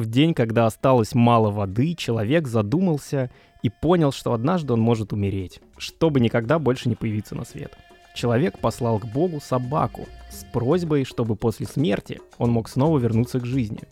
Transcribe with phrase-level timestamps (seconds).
[0.00, 3.30] В день, когда осталось мало воды, человек задумался
[3.60, 7.76] и понял, что однажды он может умереть, чтобы никогда больше не появиться на свет.
[8.14, 13.44] Человек послал к Богу собаку с просьбой, чтобы после смерти он мог снова вернуться к
[13.44, 13.82] жизни,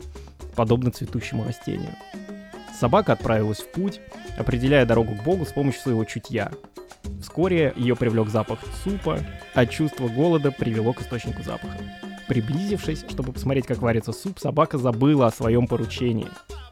[0.55, 1.93] подобно цветущему растению.
[2.79, 4.01] Собака отправилась в путь,
[4.35, 6.51] определяя дорогу к Богу с помощью своего чутья.
[7.21, 9.19] Вскоре ее привлек запах супа,
[9.53, 11.77] а чувство голода привело к источнику запаха.
[12.29, 16.27] Приблизившись, чтобы посмотреть, как варится суп, собака забыла о своем поручении.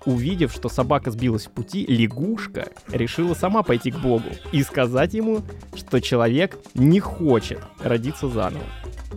[0.05, 5.41] Увидев, что собака сбилась в пути, лягушка решила сама пойти к Богу и сказать ему,
[5.75, 8.63] что человек не хочет родиться заново.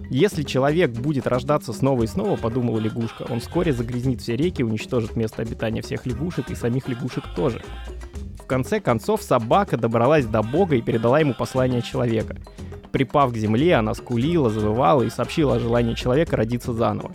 [0.08, 5.16] Если человек будет рождаться снова и снова, подумала лягушка, он вскоре загрязнит все реки, уничтожит
[5.16, 7.62] место обитания всех лягушек и самих лягушек тоже.
[8.42, 12.38] В конце концов, собака добралась до Бога и передала ему послание человека.
[12.92, 17.12] Припав к земле, она скулила, завывала и сообщила о желании человека родиться заново.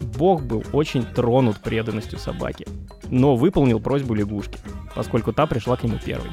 [0.00, 2.66] Бог был очень тронут преданностью собаки,
[3.10, 4.58] но выполнил просьбу лягушки,
[4.94, 6.30] поскольку та пришла к нему первой.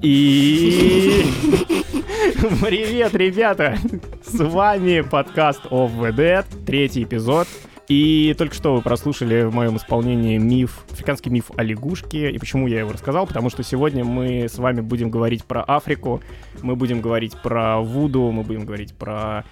[0.00, 1.24] И...
[2.60, 3.78] Привет, ребята!
[4.24, 7.46] С вами подкаст Of the Dead, третий эпизод.
[7.88, 12.30] И только что вы прослушали в моем исполнении миф, африканский миф о лягушке.
[12.30, 13.26] И почему я его рассказал?
[13.26, 16.22] Потому что сегодня мы с вами будем говорить про Африку,
[16.62, 19.44] мы будем говорить про Вуду, мы будем говорить про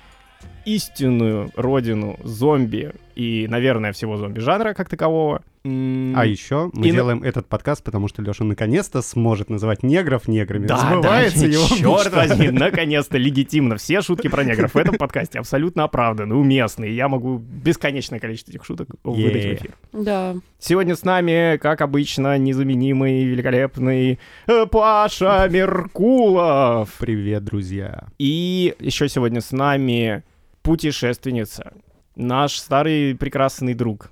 [0.64, 5.42] истинную родину зомби и, наверное, всего зомби-жанра как такового.
[5.62, 10.26] А еще мы И на- делаем этот подкаст, потому что Леша наконец-то сможет называть негров
[10.26, 10.66] неграми.
[10.66, 13.76] Да, Забывается да, его черт возьми, наконец-то легитимно.
[13.76, 16.86] Все шутки про негров в этом подкасте абсолютно оправданы, уместны.
[16.88, 19.70] И я могу бесконечное количество этих шуток выдать в эфир.
[19.92, 20.36] Да.
[20.58, 26.94] Сегодня с нами, как обычно, незаменимый, великолепный э, Паша Меркулов.
[26.98, 28.04] Привет, друзья.
[28.18, 30.22] И еще сегодня с нами
[30.62, 31.72] путешественница,
[32.16, 34.10] наш старый прекрасный друг,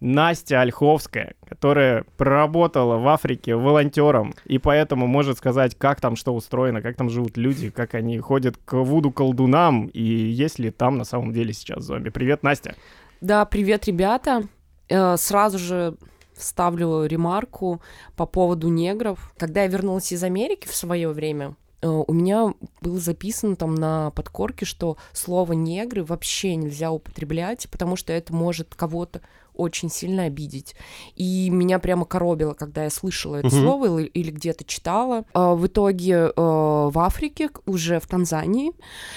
[0.00, 6.80] Настя Ольховская, которая проработала в Африке волонтером и поэтому может сказать, как там что устроено,
[6.80, 11.04] как там живут люди, как они ходят к вуду колдунам и есть ли там на
[11.04, 12.08] самом деле сейчас зомби.
[12.08, 12.74] Привет, Настя.
[13.20, 14.44] Да, привет, ребята.
[14.88, 15.96] Э, Сразу же
[16.32, 17.82] вставлю ремарку
[18.16, 19.34] по поводу негров.
[19.36, 24.66] Когда я вернулась из Америки в свое время, у меня было записано там на подкорке,
[24.66, 29.22] что слово негры вообще нельзя употреблять, потому что это может кого-то
[29.54, 30.74] очень сильно обидеть.
[31.16, 33.62] И меня прямо коробило, когда я слышала это Мгм.
[33.62, 35.24] слово или, или где-то читала.
[35.34, 38.72] А В итоге э, в Африке, уже в Танзании,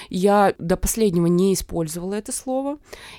[0.10, 2.78] я до последнего не использовала это слово.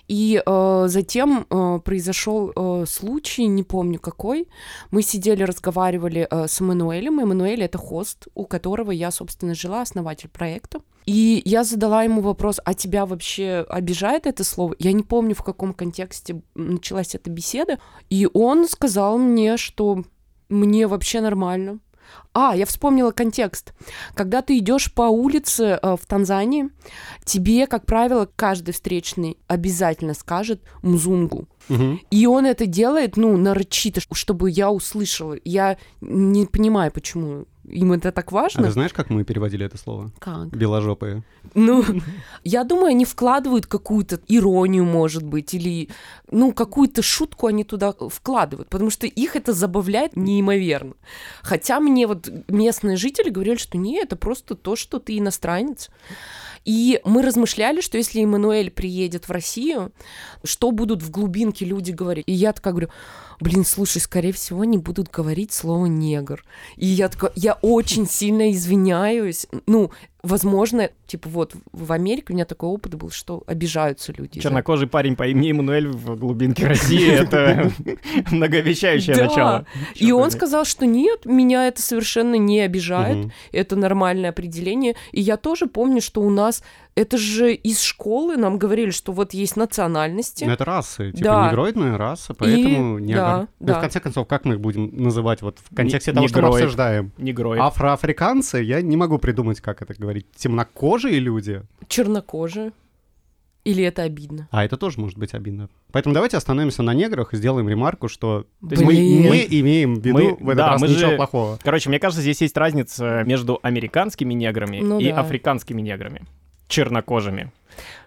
[0.08, 1.47] И э, затем
[1.84, 2.52] произошел
[2.86, 4.48] случай, не помню какой.
[4.91, 7.20] Мы сидели, разговаривали с Эммануэлем.
[7.20, 10.81] Эммануэль— это хост, у которого я, собственно, жила, основатель проекта.
[11.06, 14.75] И я задала ему вопрос, а тебя вообще обижает это слово?
[14.78, 17.78] Я не помню, в каком контексте началась эта беседа.
[18.09, 20.04] И он сказал мне, что
[20.48, 21.81] мне вообще нормально.
[22.32, 23.72] А, я вспомнила контекст.
[24.15, 26.69] Когда ты идешь по улице э, в Танзании,
[27.25, 31.48] тебе, как правило, каждый встречный обязательно скажет мзунгу.
[31.69, 32.00] Мгм.
[32.10, 35.37] И он это делает, ну, нарочито, чтобы я услышала.
[35.44, 38.64] Я не понимаю, почему им это так А важно.
[38.64, 40.10] ты знаешь, как мы переводили это слово?
[40.19, 40.48] Как?
[40.48, 41.22] Беложопые.
[41.54, 41.84] Ну,
[42.44, 45.88] я думаю, они вкладывают какую-то иронию, может быть, или,
[46.30, 50.94] ну, какую-то шутку они туда вкладывают, потому что их это забавляет неимоверно.
[51.42, 55.91] Хотя мне вот местные жители говорили, что не, это просто то, что ты иностранец.
[56.64, 59.92] И мы размышляли, что если Эммануэль приедет в Россию,
[60.42, 62.25] что будут в глубинке люди говорить.
[62.26, 62.91] И я такая говорю,
[63.41, 66.44] блин, слушай, скорее всего, они будут говорить слово негр.
[66.76, 69.47] И я такая, я очень сильно извиняюсь.
[69.66, 69.91] Ну,
[70.24, 74.40] возможно, типа вот в Америке у меня такой опыт был, что обижаются люди.
[74.40, 77.70] Чернокожий парень по имени Эммануэль в глубинке России— это
[78.30, 79.66] многообещающее начало.
[79.94, 84.96] И он сказал, что нет, меня это совершенно не обижает, это нормальное определение.
[85.12, 86.62] И я тоже помню, что у нас,
[86.97, 90.44] это же из школы нам говорили, что вот есть национальности.
[90.44, 91.46] Ну, это расы, типа Да.
[91.49, 93.17] негроидная раса, поэтому И- негр.
[93.20, 93.79] да, Ну, да.
[93.79, 96.43] в конце концов, как мы их будем называть вот в контексте Не- того, что мы
[96.49, 96.64] негроид.
[96.64, 97.12] обсуждаем?
[97.19, 97.61] Негроид.
[97.62, 100.26] Афроафриканцы, я не могу придумать, как это говорить.
[100.37, 101.62] Темнокожие люди?
[101.88, 102.73] Чернокожие.
[103.64, 104.47] Или это обидно?
[104.50, 105.70] А это тоже может быть обидно.
[105.90, 109.23] Поэтому давайте остановимся на неграх и сделаем ремарку, что мы- Блин.
[109.31, 111.58] мы имеем в виду Мы- в этот да, раз мы ничего же- плохого.
[111.62, 115.20] Короче, мне кажется, здесь есть разница между американскими неграми Ну и да.
[115.20, 116.26] африканскими неграми,
[116.75, 117.50] чернокожими.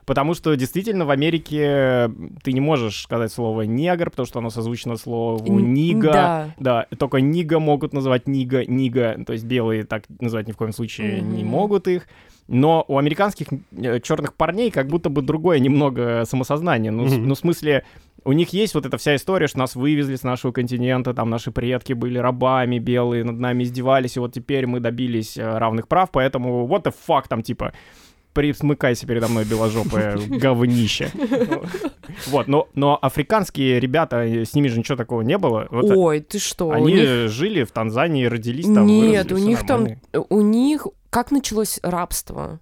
[0.06, 2.10] Потому что действительно в Америке
[2.42, 6.12] ты не можешь сказать слово негр, потому что оно созвучно слову нига.
[6.14, 6.56] Да.
[6.60, 10.72] Да, только нига могут называть нига, нига, то есть белые так называть ни в коем
[10.72, 11.48] случае не Мгм.
[11.52, 12.08] могут их.
[12.48, 13.48] Но у американских
[14.04, 16.92] черных парней как будто бы другое немного самосознание.
[16.94, 17.28] Ну, Мгм.
[17.28, 17.84] ну, в смысле,
[18.26, 21.50] У них есть вот эта вся история, что нас вывезли с нашего континента, там наши
[21.52, 26.10] предки были рабами белые, над нами издевались, и вот теперь мы добились э, равных прав,
[26.12, 27.72] поэтому what the fuck, там типа
[28.38, 31.12] присмыкайся передо мной, беложопое говнище.
[32.28, 35.68] Вот, но, но африканские ребята, э, с ними же ничего такого не было.
[35.72, 36.70] Вот Ой, ты что?
[36.72, 40.02] они них- жили в Танзании, родились там, Нет, выросли, у них там, нормально.
[40.30, 42.60] у них, как началось рабство?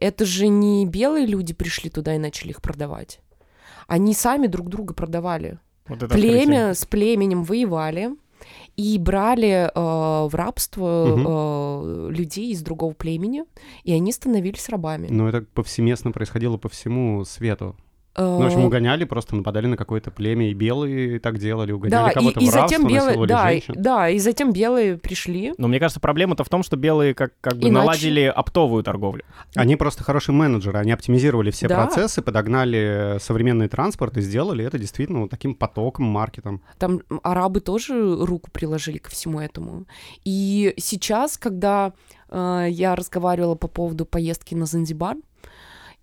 [0.00, 3.20] Это же не белые люди пришли туда и начали их продавать.
[3.86, 5.60] Они сами друг друга продавали.
[5.86, 8.10] Вот Племя с племенем воевали
[8.76, 13.44] и брали э, в рабство э, людей из другого племени,
[13.84, 15.08] и они становились рабами.
[15.10, 17.76] Но это повсеместно происходило по всему свету.
[18.16, 22.04] Э, Ну, в общем, угоняли, просто нападали на какое-то племя, и белые так делали, угоняли
[22.04, 23.74] да, и, кого-то и в рабство, затем белые, да, и- женщин.
[23.82, 25.52] да, и затем белые пришли.
[25.58, 29.24] Но мне кажется, проблема-то в том, что белые как, как бы Иначе- наладили оптовую торговлю.
[29.56, 31.74] Они просто хорошие менеджеры, они оптимизировали все Да.
[31.76, 36.62] процессы, подогнали современный транспорт и сделали это действительно вот таким потоком, маркетом.
[36.78, 39.86] Там арабы тоже руку приложили ко всему этому.
[40.24, 41.92] И сейчас, когда
[42.30, 45.16] э, я разговаривала по поводу поездки на Занзибар,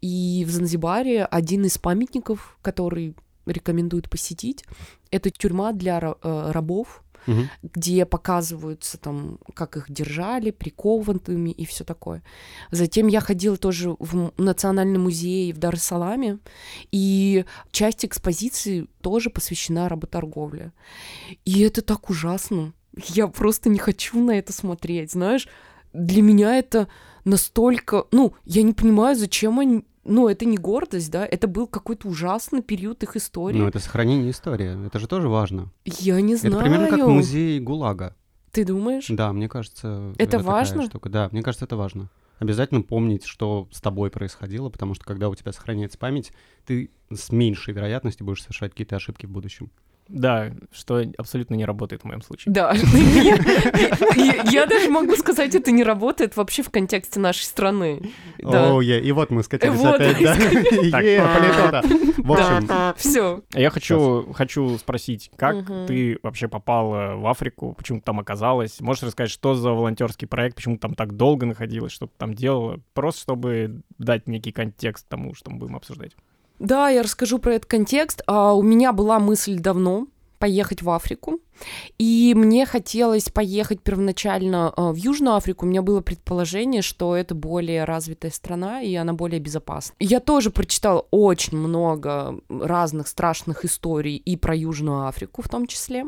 [0.01, 3.15] и в Занзибаре один из памятников, который
[3.45, 4.65] рекомендуют посетить,
[5.12, 7.50] это тюрьма для э, рабов, Мгм.
[7.62, 12.24] где показываются там, как их держали, прикованными и все такое.
[12.71, 16.39] Затем я ходила тоже в Национальный музей в Дар-эс-Саламе,
[16.92, 20.71] и часть экспозиции тоже посвящена работорговле.
[21.45, 22.74] И это так ужасно.
[23.09, 25.47] Я просто не хочу на это смотреть, знаешь.
[25.94, 26.88] Для меня это
[27.24, 28.06] настолько...
[28.12, 29.86] Ну, я не понимаю, зачем они...
[30.03, 33.57] Ну, это не гордость, да, это был какой-то ужасный период их истории.
[33.57, 35.71] Ну, это сохранение истории, это же тоже важно.
[35.86, 36.56] Я не знаю.
[36.56, 38.15] Это примерно как музей ГУЛАГа.
[38.51, 39.06] Ты думаешь?
[39.09, 40.86] Да, мне кажется, Это такая важно?
[40.86, 41.09] штука.
[41.09, 42.09] Да, мне кажется, это важно.
[42.39, 46.31] Обязательно помнить, что с тобой происходило, потому что когда у тебя сохраняется память,
[46.65, 49.69] ты с меньшей вероятностью будешь совершать какие-то ошибки в будущем.
[50.12, 52.54] Да, что абсолютно не работает в моем случае.
[52.54, 52.74] Да.
[54.52, 58.12] Я даже могу сказать, это не работает вообще в контексте нашей страны.
[58.40, 58.74] Да.
[58.74, 60.36] О, е, и вот мы скатились Вот, опять, да.
[61.02, 61.81] Е, политота.
[62.18, 63.42] В общем, Все.
[63.54, 68.81] А Я хочу, хочу спросить, как ты вообще попала в Африку, почему ты там оказалась?
[68.81, 72.34] Можешь рассказать, что за волонтерский проект, почему ты там так долго находилась, что ты там
[72.34, 72.80] делала?
[72.94, 76.12] Просто чтобы дать некий контекст тому, что мы будем обсуждать.
[76.62, 78.22] Да, я расскажу про этот контекст.
[78.28, 80.06] А, у меня была мысль давно
[80.38, 81.40] поехать в Африку.
[81.98, 85.66] И мне хотелось поехать первоначально а, в Южную Африку.
[85.66, 89.96] У меня было предположение, что это более развитая страна, и она более безопасна.
[90.00, 96.06] Я тоже прочитала очень много разных страшных историй и про Южную Африку в том числе.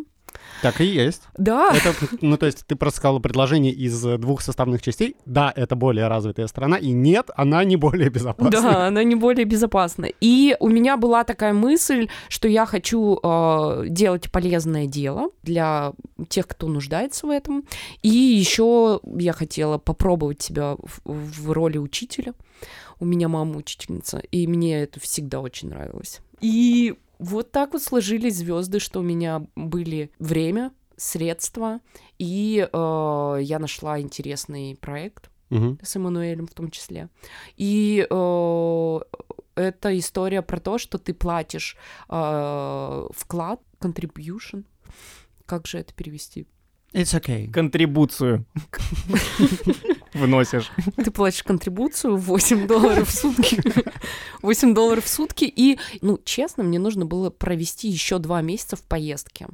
[0.62, 1.24] Так и есть.
[1.38, 5.16] Да, Это, ну, то есть ты просто сказала предложение из э, двух составных частей.
[5.26, 8.52] Да, это более развитая страна, и нет, она не более безопасна.
[8.52, 10.08] Да, она не более безопасна.
[10.22, 15.94] И у меня была такая мысль, что я хочу э, делать полезное дело для
[16.30, 17.66] тех, кто нуждается в этом.
[18.02, 22.34] И еще я хотела попробовать себя в, в роли учителя.
[23.00, 26.22] У меня мама учительница, и мне это всегда очень нравилось.
[26.42, 31.80] И вот так вот сложились звезды, что у меня были время, средства,
[32.20, 35.80] и э, я нашла интересный проект Мгм.
[35.84, 37.10] с Эммануэлем в том числе.
[37.58, 39.00] И э,
[39.56, 41.78] это история про то, что ты платишь
[42.10, 44.66] э, вклад, contribution.
[45.46, 46.48] Как же это перевести?
[46.94, 47.52] It's okay.
[47.52, 48.46] Контрибуцию
[50.14, 50.72] вносишь.
[50.96, 53.62] Ты платишь контрибуцию 8 долларов в сутки.
[54.42, 55.46] 8 долларов в сутки.
[55.46, 59.48] И, ну, честно, мне нужно было провести еще два месяца в поездке.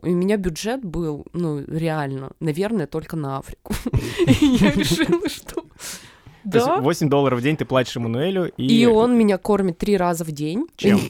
[0.00, 3.74] У меня бюджет был, ну, реально, наверное, только на Африку.
[4.26, 5.64] И я решила, что...
[6.50, 8.66] То есть Да, 8 долларов в день ты платишь Эммануэлю, и...
[8.66, 10.66] и он меня кормит три раза в день.
[10.76, 11.00] Чем?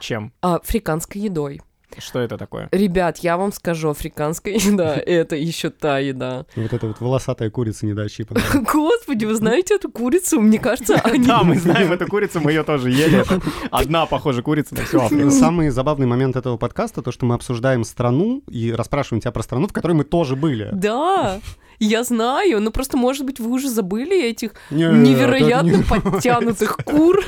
[0.00, 0.32] Чем?
[0.40, 1.60] Африканской едой.
[1.98, 2.68] Что это такое?
[2.72, 6.46] Ребят, я вам скажу, африканская еда— это еще та еда.
[6.56, 8.42] Вот эта вот волосатая курица недоощипанная.
[8.72, 10.40] Господи, вы знаете эту курицу?
[10.40, 11.26] Мне кажется, они...
[11.26, 13.24] Да, мы знаем эту курицу, мы ее тоже ели.
[13.70, 15.30] Одна, похоже, курица на всю Африку.
[15.30, 19.68] Самый забавный момент этого подкаста, то, что мы обсуждаем страну и расспрашиваем тебя про страну,
[19.68, 20.70] в которой мы тоже были.
[20.72, 21.40] Да,
[21.78, 27.24] я знаю, но просто, может быть, вы уже забыли этих Нет, невероятно не- подтянутых кур.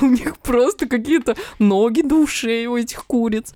[0.00, 3.54] У них просто какие-то ноги до ушей у этих куриц.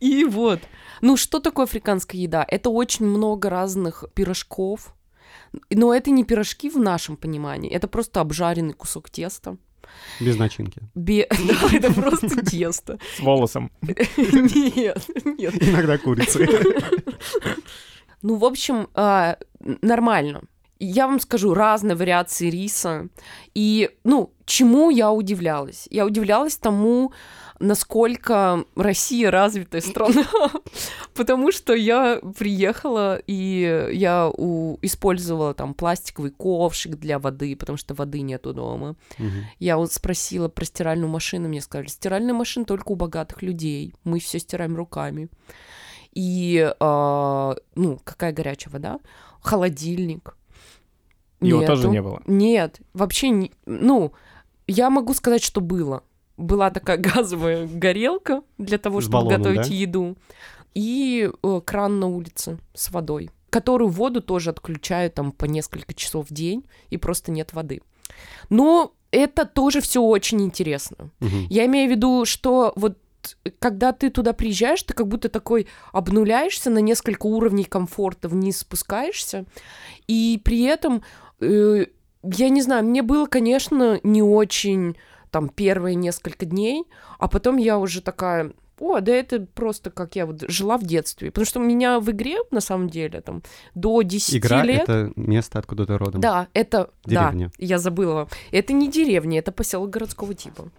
[0.00, 0.60] И вот.
[1.02, 2.44] Ну, что такое африканская еда?
[2.48, 4.94] Это очень много разных пирожков.
[5.70, 7.70] Но это не пирожки в нашем понимании.
[7.70, 9.56] Это просто обжаренный кусок теста.
[10.20, 10.80] Без начинки.
[10.94, 12.98] Бе- Да, это просто тесто.
[13.16, 13.70] С волосом.
[14.16, 15.54] Нет, нет.
[15.62, 16.46] Иногда курицы.
[18.26, 20.42] Ну, в общем, н- нормально.
[20.80, 23.06] Я вам скажу, разные вариации риса.
[23.54, 25.86] И, ну, чему я удивлялась?
[25.90, 27.12] Я удивлялась тому,
[27.60, 30.24] насколько Россия развитая страна,
[31.14, 34.78] потому что я приехала и я у...
[34.82, 38.96] использовала там пластиковый ковшик для воды, потому что воды нету дома.
[39.60, 44.18] Я вот спросила про стиральную машину, мне сказали, стиральная машина только у богатых людей, мы
[44.18, 45.28] все стираем руками.
[46.16, 49.00] И, а, ну, какая горячая вода?
[49.42, 50.34] Холодильник.
[51.42, 51.92] Его тоже Нету.
[51.92, 52.22] не было.
[52.26, 54.12] Нет, вообще, не, ну,
[54.66, 56.02] я могу сказать, что было.
[56.38, 59.74] Была такая газовая горелка для того, С чтобы баллоном, готовить да?
[59.74, 60.16] еду.
[60.72, 66.30] И э, кран на улице с водой, которую воду тоже отключают там по несколько часов
[66.30, 67.82] в день, и просто нет воды.
[68.48, 71.10] Но это тоже все очень интересно.
[71.20, 71.46] Мгм.
[71.50, 72.96] Я имею в виду, что вот
[73.58, 79.44] когда ты туда приезжаешь, ты как будто такой обнуляешься на несколько уровней комфорта, вниз спускаешься,
[80.06, 81.02] и при этом,
[81.40, 81.86] э,
[82.22, 84.96] я не знаю, мне было, конечно, не очень
[85.30, 86.84] там первые несколько дней,
[87.18, 91.30] а потом я уже такая, о, да это просто как я вот жила в детстве.
[91.30, 93.42] Потому что у меня в игре, на самом деле, там,
[93.74, 94.82] до 10 Игра— лет...
[94.82, 96.20] это место, откуда ты родом.
[96.20, 96.90] Да, это...
[97.04, 97.46] Деревня.
[97.48, 98.28] Да, я забыла.
[98.50, 100.70] Это не деревня, это поселок городского типа.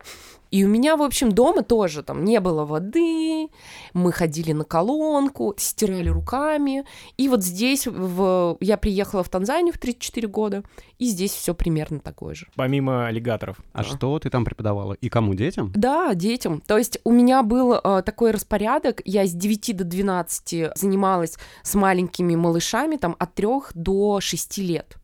[0.52, 3.48] И у меня, в общем, дома тоже там не было воды,
[3.94, 6.86] мы ходили на колонку, стирали руками.
[7.18, 8.58] И вот здесь в...
[8.62, 10.64] я приехала в Танзанию в 34 года,
[11.00, 12.48] и здесь все примерно такое же.
[12.56, 13.58] Помимо аллигаторов.
[13.74, 13.84] А Да.
[13.84, 14.94] что ты там преподавала?
[14.94, 15.34] И кому?
[15.34, 15.72] Детям?
[15.76, 16.62] Да, детям.
[16.66, 21.76] То есть у меня был э, такой распорядок, я с 9 до 12 занималась с
[21.76, 24.98] маленькими малышами, там от 3 до 6 лет.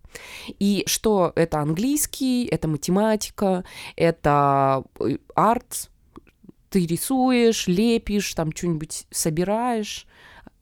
[0.60, 3.64] И что это английский, это математика,
[3.96, 5.90] это э, арт,
[6.70, 10.08] ты рисуешь, лепишь, там что-нибудь собираешь.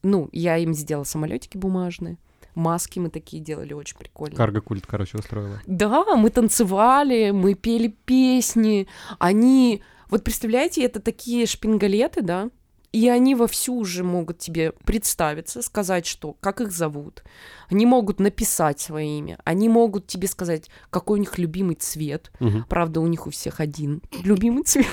[0.03, 2.17] Ну, я им сделала самолетики бумажные,
[2.55, 4.35] маски мы такие делали, очень прикольно.
[4.35, 5.61] Карго-культ, короче, устроила.
[5.67, 8.87] Да, мы танцевали, мы пели песни.
[9.19, 12.49] Они, вот представляете, это такие шпингалеты, да?
[12.91, 17.23] И они вовсю уже могут тебе представиться, сказать, что, как их зовут.
[17.69, 19.39] Они могут написать свое имя.
[19.45, 22.33] Они могут тебе сказать, какой у них любимый цвет.
[22.41, 22.65] Мгм.
[22.67, 24.87] Правда, у них у всех один любимый цвет.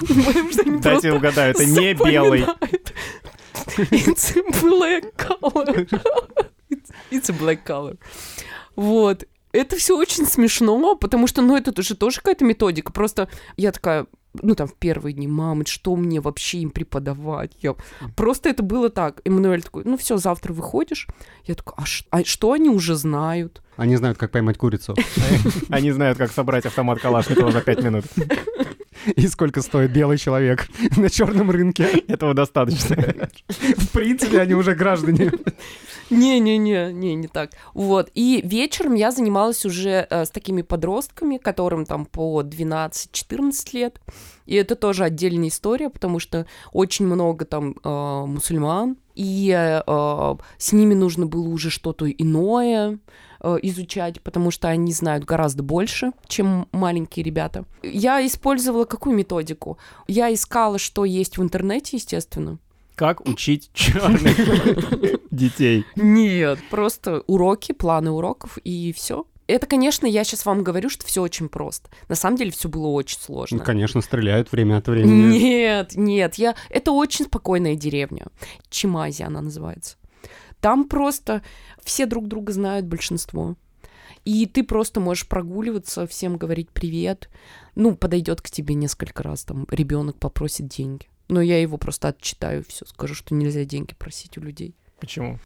[0.81, 2.47] Дайте угадаю, это не белый.
[3.76, 5.88] It's a black color.
[7.11, 7.99] It's a black color.
[8.76, 9.25] Вот.
[9.50, 12.93] Это все очень смешно, потому что, ну, это же тоже какая-то методика.
[12.93, 14.07] Просто я такая,
[14.42, 17.57] ну, там, в первые дни, мамы, что мне вообще им преподавать?
[17.61, 17.75] Я...
[18.16, 19.21] Просто это было так.
[19.25, 21.07] Эммануэль такой, ну, все, завтра выходишь.
[21.45, 23.62] Я такая, а, ш- а что они уже знают?
[23.76, 24.97] Они знают, как поймать курицу.
[25.68, 28.04] Они знают, как собрать автомат Калашникова за пять минут.
[29.17, 31.85] И сколько стоит белый человек на черном рынке.
[32.09, 32.97] Этого достаточно.
[33.49, 35.33] В принципе, они уже граждане.
[36.11, 37.50] Не-не-не, не, не так.
[37.75, 38.11] Вот.
[38.14, 44.00] И вечером я занималась уже э, с такими подростками, которым там по 12-14 лет.
[44.47, 50.73] И это тоже отдельная история, потому что очень много там э, мусульман, и э, с
[50.73, 52.99] ними нужно было уже что-то иное
[53.40, 57.64] э, изучать, потому что они знают гораздо больше, чем маленькие ребята.
[57.83, 59.78] Я использовала какую методику?
[60.07, 62.59] Я искала, что есть в интернете, естественно.
[62.95, 64.37] Как учить черных
[65.30, 65.85] детей?
[65.97, 69.25] Нет, просто уроки, планы уроков и все.
[69.47, 71.88] Это, конечно, я сейчас вам говорю, что все очень просто.
[72.09, 73.59] На самом деле все было очень Ну, сложно.
[73.61, 75.38] конечно, стреляют время от времени.
[75.38, 76.54] Нет, нет, я...
[76.68, 78.26] это очень спокойная деревня.
[78.68, 79.97] Чимази она называется.
[80.61, 81.43] Там просто
[81.83, 83.57] все друг друга знают, большинство.
[84.25, 87.31] И ты просто можешь прогуливаться, всем говорить привет.
[87.75, 91.07] Ну, подойдет к тебе несколько раз, там, ребенок попросит деньги.
[91.29, 94.75] Но я его просто отчитаю, все, скажу, что нельзя деньги просить у людей.
[95.00, 95.38] Почему?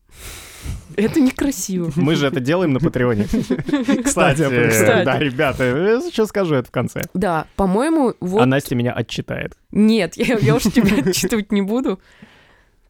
[0.97, 1.93] Это некрасиво.
[1.97, 3.25] Мы же это делаем на Патреоне.
[4.05, 7.03] Кстати, да, ребята, сейчас скажу это в конце.
[7.15, 8.41] Да, по-моему, вот...
[8.43, 9.57] А Настя меня отчитает.
[9.71, 12.01] Нет, я, я уж тебя отчитывать не буду.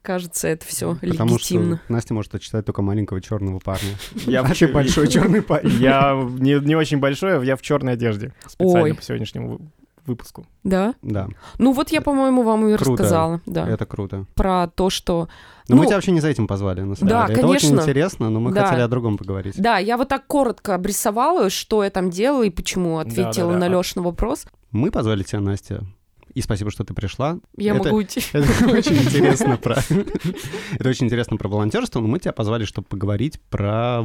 [0.03, 1.77] Кажется, это все Потому легитимно.
[1.85, 3.89] что Настя может отчитать только маленького черного парня.
[4.27, 5.71] Я ты большой черный парень.
[5.79, 8.33] Я не, не очень большой, я в черной одежде.
[8.45, 8.93] Специально Ой.
[8.93, 9.59] по сегодняшнему вы-
[10.05, 10.45] выпуску.
[10.65, 10.93] Да?
[11.01, 12.91] Да, Ну вот я, по-моему, вам и Круто.
[12.91, 14.25] рассказала, да, это круто.
[14.35, 15.29] про то, что...
[15.69, 17.39] Но мы Ну, тебя вообще не за этим позвали, на самом да, деле.
[17.39, 17.83] Это очень конечно.
[17.83, 18.65] интересно, но мы Да.
[18.65, 19.55] хотели о другом поговорить.
[19.57, 23.59] Да, я вот так коротко обрисовала, что я там делала и почему ответила Да-да-да.
[23.59, 24.45] на Лёшин вопрос.
[24.71, 25.85] Мы позвали тебя, Настя,
[26.33, 27.39] и спасибо, что ты пришла.
[27.57, 28.21] Я Это- могу уйти.
[28.33, 29.75] Это очень интересно про...
[29.77, 34.01] Это очень интересно про волонтерство, но мы тебя позвали, чтобы поговорить про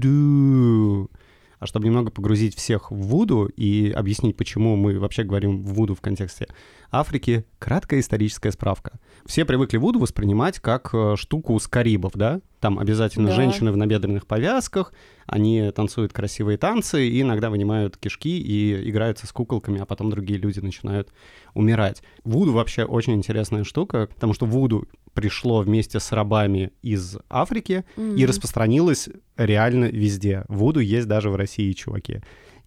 [0.00, 1.10] вуду.
[1.58, 6.00] А чтобы немного погрузить всех в вуду и объяснить, почему мы вообще говорим вуду в
[6.00, 6.48] контексте
[6.90, 8.98] Африки, краткая историческая справка.
[9.26, 12.40] Все привыкли вуду воспринимать как э, штуку с Карибов, да?
[12.60, 13.34] Там обязательно Да.
[13.34, 14.92] женщины в набедренных повязках,
[15.26, 20.38] они танцуют красивые танцы и иногда вынимают кишки и играются с куколками, а потом другие
[20.38, 21.08] люди начинают
[21.54, 22.02] умирать.
[22.22, 28.00] Вуду вообще очень интересная штука, потому что вуду пришло вместе с рабами из Африки и
[28.00, 28.26] Мгм.
[28.26, 30.44] распространилось реально везде.
[30.48, 32.20] Вуду есть даже в России, чуваки.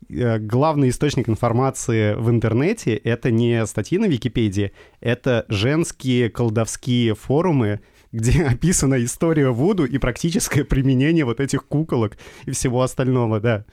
[0.09, 7.79] Э, Главный источник информации в интернете— это не статьи на Википедии, это женские колдовские форумы,
[8.13, 13.65] где описана история Вуду и практическое применение вот этих куколок и всего остального, да.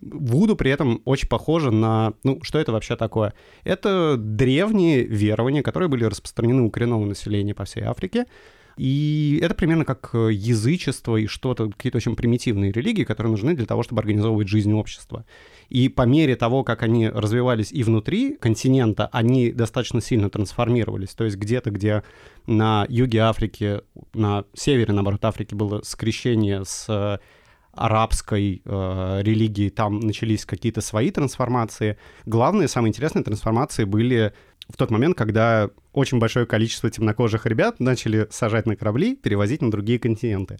[0.00, 2.12] Вуду при этом очень похоже на...
[2.22, 3.34] Ну, что это вообще такое?
[3.64, 8.26] Это древние верования, которые были распространены у коренного населения по всей Африке.
[8.78, 13.66] И это примерно как э, язычество и что-то, какие-то очень примитивные религии, которые нужны для
[13.66, 15.26] того, чтобы организовывать жизнь общества.
[15.68, 21.10] И по мере того, как они развивались и внутри континента, они достаточно сильно трансформировались.
[21.10, 22.04] То есть где-то, где
[22.46, 23.80] на юге Африки,
[24.14, 27.18] на севере, наоборот, Африки было скрещение с э,
[27.72, 31.98] арабской э, религией, там начались какие-то свои трансформации.
[32.26, 34.32] Главные, самые интересные трансформации были
[34.68, 39.70] в тот момент, когда очень большое количество темнокожих ребят начали сажать на корабли, перевозить на
[39.70, 40.58] другие континенты.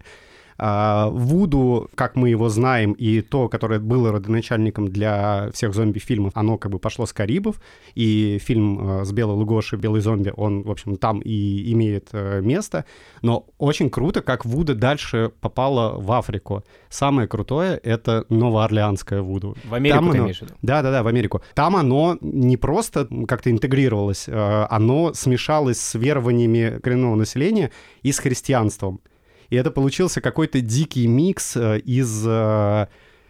[0.61, 6.57] А, Вуду, как мы его знаем, и то, которое было родоначальником для всех зомби-фильмов, оно
[6.57, 7.61] как бы пошло с Карибов,
[7.95, 12.41] и фильм э, с Белой Лугоши «Белый зомби», он, в общем, там и имеет э,
[12.41, 12.83] место.
[13.21, 16.63] Но очень круто, как Вуда дальше попала в Африку.
[16.89, 19.55] Самое крутое— это новоорлеанское Вуду.
[19.63, 20.53] В Америку Там ты оно- имеешь в виду?
[20.61, 21.41] Да-да-да, в Америку.
[21.53, 27.71] Там оно не просто как-то интегрировалось, э, оно смешалось с верованиями коренного населения
[28.03, 28.99] и с христианством.
[29.49, 32.87] И это получился какой-то дикий микс э, из э,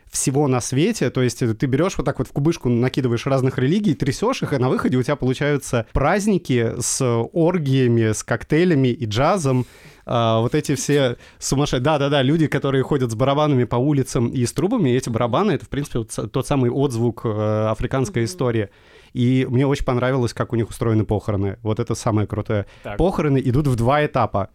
[0.09, 3.57] всего на свете, то есть э, ты берешь вот так вот в кубышку, накидываешь разных
[3.57, 9.05] религий, трясешь их, и на выходе у тебя получаются праздники с оргиями, с коктейлями и
[9.05, 9.65] джазом,
[10.11, 11.81] а, вот эти все сумасшедшие...
[11.81, 15.65] Да-да-да, люди, которые ходят с барабанами по улицам и с трубами, и эти барабаны— это,
[15.65, 18.69] в принципе, вот тот самый отзвук э, африканской истории.
[19.13, 21.59] И мне очень понравилось, как у них устроены похороны.
[21.61, 22.65] Вот это самое крутое.
[22.81, 22.97] Так.
[22.97, 24.49] Похороны идут в два этапа.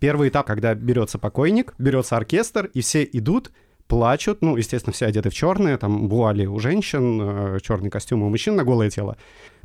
[0.00, 3.50] Первый этап, когда берется покойник, берется оркестр, и все идут,
[3.86, 8.54] плачут, ну, естественно, все одеты в черное, там вуали у женщин, черный костюм у мужчин
[8.56, 9.16] на голое тело.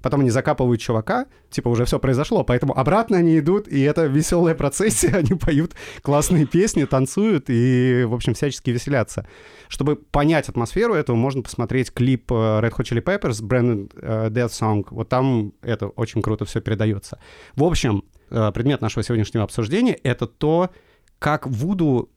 [0.03, 4.53] Потом они закапывают чувака, типа уже все произошло, поэтому обратно они идут, и это веселая
[4.53, 9.25] процессия, они поют классные песни, танцуют и, в общем, всячески веселятся.
[9.69, 14.49] Чтобы понять атмосферу этого, можно посмотреть клип э, Red Hot Chili Peppers, Brandon э, Death
[14.49, 14.85] Song.
[14.89, 17.17] Вот там это очень круто все передается.
[17.55, 18.12] В общем, э,
[18.53, 20.69] предмет нашего сегодняшнего обсуждения— это то,
[21.19, 22.09] как Вуду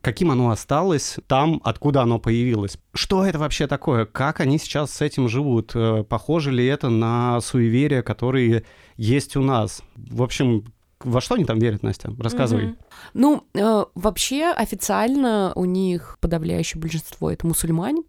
[0.00, 2.78] каким оно осталось там, откуда оно появилось.
[2.94, 4.06] Что это вообще такое?
[4.06, 5.72] Как они сейчас с этим живут?
[5.74, 8.64] Э, Похоже ли это на суеверия, которые
[8.96, 9.82] есть у нас?
[9.96, 12.12] В общем, во что они там верят, Настя?
[12.18, 12.66] Рассказывай.
[12.66, 12.76] Мгм.
[13.14, 18.02] Ну, э, вообще официально у них подавляющее большинство это мусульмане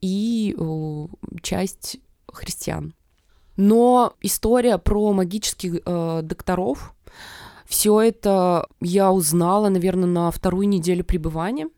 [0.00, 1.06] и э,
[1.42, 1.98] часть
[2.32, 2.94] христиан.
[3.56, 6.94] Но история про магических э, докторов,
[7.66, 11.68] все это я узнала, наверное, на вторую неделю пребывания.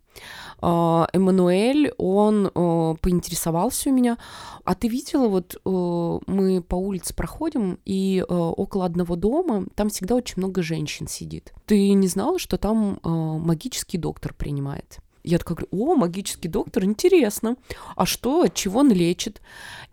[0.61, 4.19] А, Эммануэль, он э, поинтересовался у меня,
[4.64, 9.88] а ты видела, вот э, мы по улице проходим, и э, около одного дома там
[9.88, 11.53] всегда очень много женщин сидит.
[11.67, 14.99] Ты не знала, что там э, магический доктор принимает?
[15.29, 17.57] Я такая говорю, о, магический доктор, интересно.
[17.97, 19.43] А что, чего он лечит?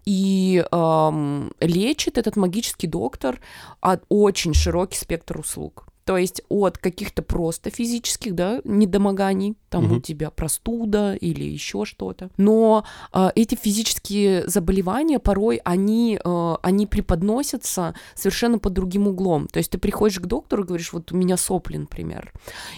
[0.06, 3.42] И эм, лечит этот магический доктор
[3.82, 5.88] от очень широкий спектр услуг.
[6.06, 9.98] То есть от каких-то просто физических, да, недомоганий, там Мгм.
[9.98, 12.30] у тебя простуда или еще что-то.
[12.38, 19.48] Но э, эти физические заболевания порой они, э, они преподносятся совершенно под другим углом.
[19.48, 22.32] То есть ты приходишь к доктору и говоришь, вот у меня сопли, например.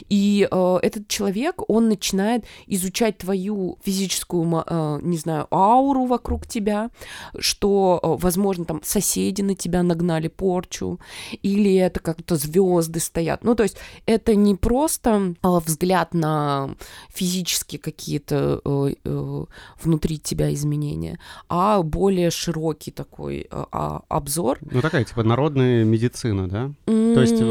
[0.07, 6.89] И э, этот человек, он начинает изучать твою физическую, э, не знаю, ауру вокруг тебя,
[7.37, 10.99] что, э, возможно, там соседи на тебя нагнали порчу,
[11.43, 13.43] или это как-то звезды стоят.
[13.43, 16.69] Ну, то есть это не просто э, взгляд на
[17.09, 19.45] физические какие-то э, э,
[19.83, 24.59] внутри тебя изменения, а более широкий такой э, а, обзор.
[24.61, 26.71] Ну, такая, типа, народная медицина, да?
[26.85, 27.41] То есть,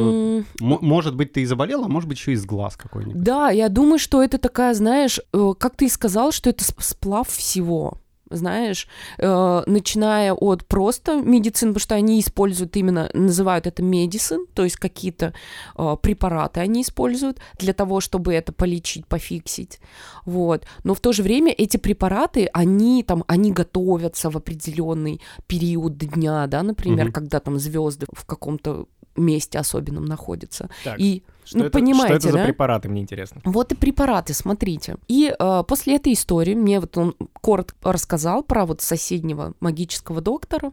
[0.61, 3.23] может быть, ты и заболел, а может быть, еще из глаз какой-нибудь.
[3.23, 5.21] Да, я думаю, что это такая, знаешь,
[5.59, 7.99] как ты и сказал, что это сп- сплав всего.
[8.31, 14.65] Знаешь, э, начиная от просто медицины, потому что они используют именно, называют это медицин, то
[14.65, 15.33] есть какие-то
[15.79, 19.79] э, препараты они используют для того, чтобы это полечить, пофиксить,
[20.25, 20.65] вот.
[20.85, 26.47] Но в то же время эти препараты, они там, они готовятся в определенный период дня,
[26.47, 27.13] да, например, Мгм.
[27.13, 30.69] когда там звезды в каком-то месте особенном находятся.
[30.85, 32.45] Так, И Что ну, это, понимаете, Что это за да?
[32.45, 33.41] препараты, мне интересно.
[33.45, 34.97] Вот и препараты, смотрите.
[35.09, 40.73] И э, после этой истории мне вот он коротко рассказал про вот соседнего магического доктора.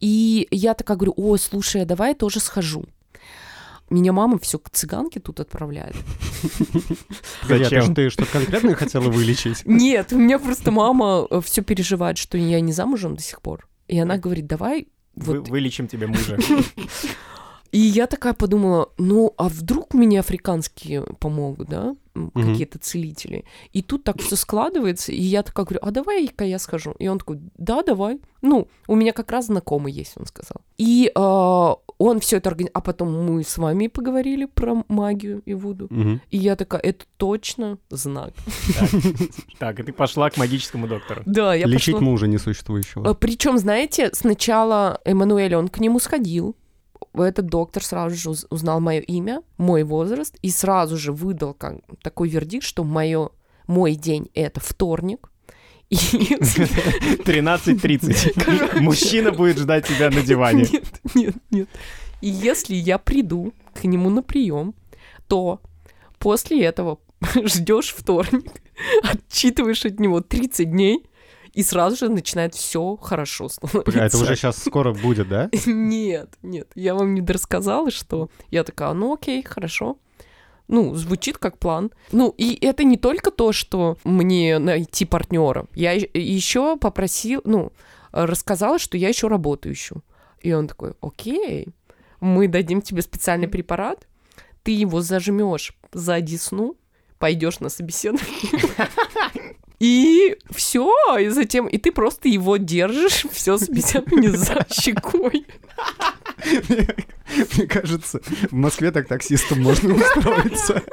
[0.00, 2.84] И я такая говорю, ой, слушай, а давай я тоже схожу.
[3.90, 5.94] Меня мама все к цыганке тут отправляет.
[7.42, 7.82] Погоди, а ты, Зачем?
[7.82, 9.62] что- ты что-то конкретное хотела вылечить?
[9.66, 13.68] Нет, у меня просто мама все переживает, что я не замужем до сих пор.
[13.88, 16.38] И она говорит, давай Вы- вот вылечим тебя мужа.
[17.72, 21.96] И я такая подумала, ну, а вдруг мне африканские помогут, да,
[22.34, 23.44] какие-то целители.
[23.72, 26.94] И тут так все складывается, и я такая говорю, а давай-ка я схожу.
[26.98, 28.20] И он такой, да, давай.
[28.42, 30.60] Ну, у меня как раз знакомый есть, он сказал.
[30.76, 32.72] И а, он все это организовал.
[32.74, 35.86] А потом мы с вами поговорили про магию и Вуду.
[35.88, 36.20] Мгм.
[36.30, 38.34] И я такая, это точно знак.
[39.58, 41.22] Так, и ты пошла к магическому доктору.
[41.24, 42.08] Да, я Лечить пошла.
[42.08, 43.14] мужа несуществующего.
[43.14, 46.56] Причем, знаете, сначала Эммануэль, он к нему сходил.
[47.14, 51.76] Этот доктор сразу же уз- узнал мое имя, мой возраст, и сразу же выдал как,
[52.02, 53.30] такой вердикт, что моё,
[53.66, 55.28] мой день— это вторник.
[55.90, 55.96] И
[57.24, 58.80] 13.30.
[58.80, 60.66] Мужчина будет ждать тебя на диване.
[60.72, 61.68] Нет, нет, нет.
[62.20, 64.74] И если я приду к нему на прием,
[65.28, 65.60] то
[66.18, 66.98] после этого
[67.44, 68.50] ждешь вторник,
[69.02, 71.04] отчитываешь от него 30 дней,
[71.54, 74.00] и сразу же начинает все хорошо становиться.
[74.00, 75.50] А это уже сейчас скоро будет, да?
[75.66, 79.98] Нет, нет, я вам не дорассказала, что я такая, ну окей, хорошо.
[80.68, 81.90] Ну, звучит как план.
[82.12, 85.66] Ну, и это не только то, что мне найти партнера.
[85.74, 87.72] Я еще попросил, ну,
[88.12, 90.02] рассказала, что я еще работу ищу.
[90.40, 91.68] И он такой, окей,
[92.20, 94.06] мы дадим тебе специальный препарат,
[94.62, 96.76] ты его зажмешь за десну,
[97.18, 98.88] пойдешь на собеседование.
[99.82, 105.44] И все, и затем, и ты просто его держишь, все собеседование за щекой.
[107.56, 110.84] Мне кажется, в Москве так таксистом можно устроиться.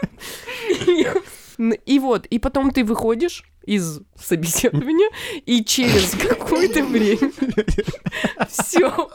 [1.86, 5.10] И вот, и потом ты выходишь из собеседования,
[5.45, 7.32] и через какое-то время
[8.49, 9.10] все,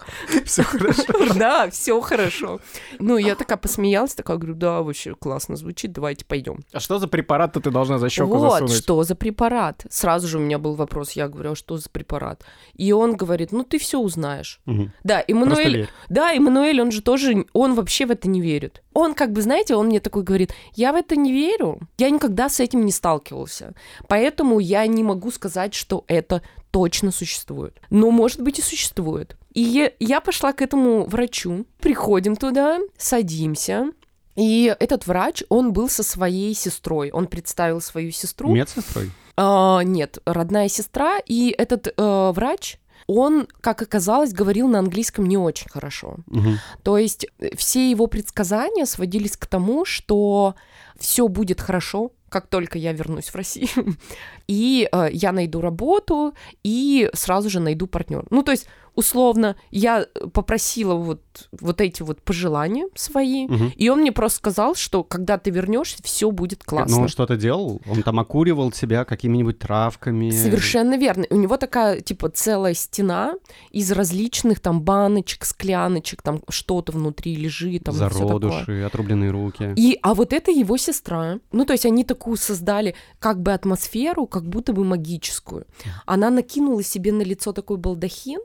[0.44, 1.34] Все хорошо.
[1.34, 2.60] да, все хорошо.
[2.98, 6.60] Ну, я такая посмеялась, такая говорю, да, вообще классно звучит, давайте пойдем.
[6.72, 8.72] А что за препарат-то ты должна за щеку Вот, засунуть?
[8.84, 9.84] что за препарат?
[9.90, 12.44] Сразу же у меня был вопрос, я говорю, а что за препарат?
[12.74, 14.60] И он говорит, ну, ты все узнаешь.
[14.66, 14.92] Мгм.
[15.02, 15.88] Да, Эммануэль.
[16.08, 18.82] Да, Эммануэль, он же тоже, он вообще в это не верит.
[18.94, 22.48] Он как бы, знаете, он мне такой говорит, я в это не верю, я никогда
[22.48, 23.74] с этим не сталкивался,
[24.08, 27.80] поэтому я не могу сказать, что это точно существует.
[27.90, 29.36] Но, может быть, и существует.
[29.52, 33.90] И я- я пошла к этому врачу, приходим туда, садимся,
[34.36, 38.52] и этот врач, он был со своей сестрой, он представил свою сестру.
[38.52, 39.10] Медсестрой?
[39.36, 45.36] А, нет, родная сестра, и этот э, врач, он, как оказалось, говорил на английском не
[45.36, 46.16] очень хорошо.
[46.26, 46.58] Мгм.
[46.82, 50.54] То есть э, все его предсказания сводились к тому, что
[50.98, 53.96] все будет хорошо, как только я вернусь в Россию,
[54.48, 58.24] и э, я найду работу, и сразу же найду партнер.
[58.30, 61.20] Ну, то есть, условно, я попросила вот,
[61.52, 63.72] вот эти вот пожелания свои, Мгм.
[63.76, 66.96] и он мне просто сказал, что когда ты вернешься, все будет классно.
[66.96, 67.80] Ну, он что-то делал?
[67.90, 70.30] Он там окуривал себя какими-нибудь травками?
[70.30, 71.26] Совершенно верно.
[71.30, 73.34] У него такая, типа, целая стена
[73.70, 78.86] из различных там баночек, скляночек, там что-то внутри лежит, там всё такое.
[78.86, 79.72] Отрубленные руки.
[79.76, 81.38] И, а вот это его сестра.
[81.52, 85.66] Ну, то есть они такую создали как бы атмосферу, как будто бы магическую.
[86.06, 88.40] Она накинула себе на лицо такой балдахин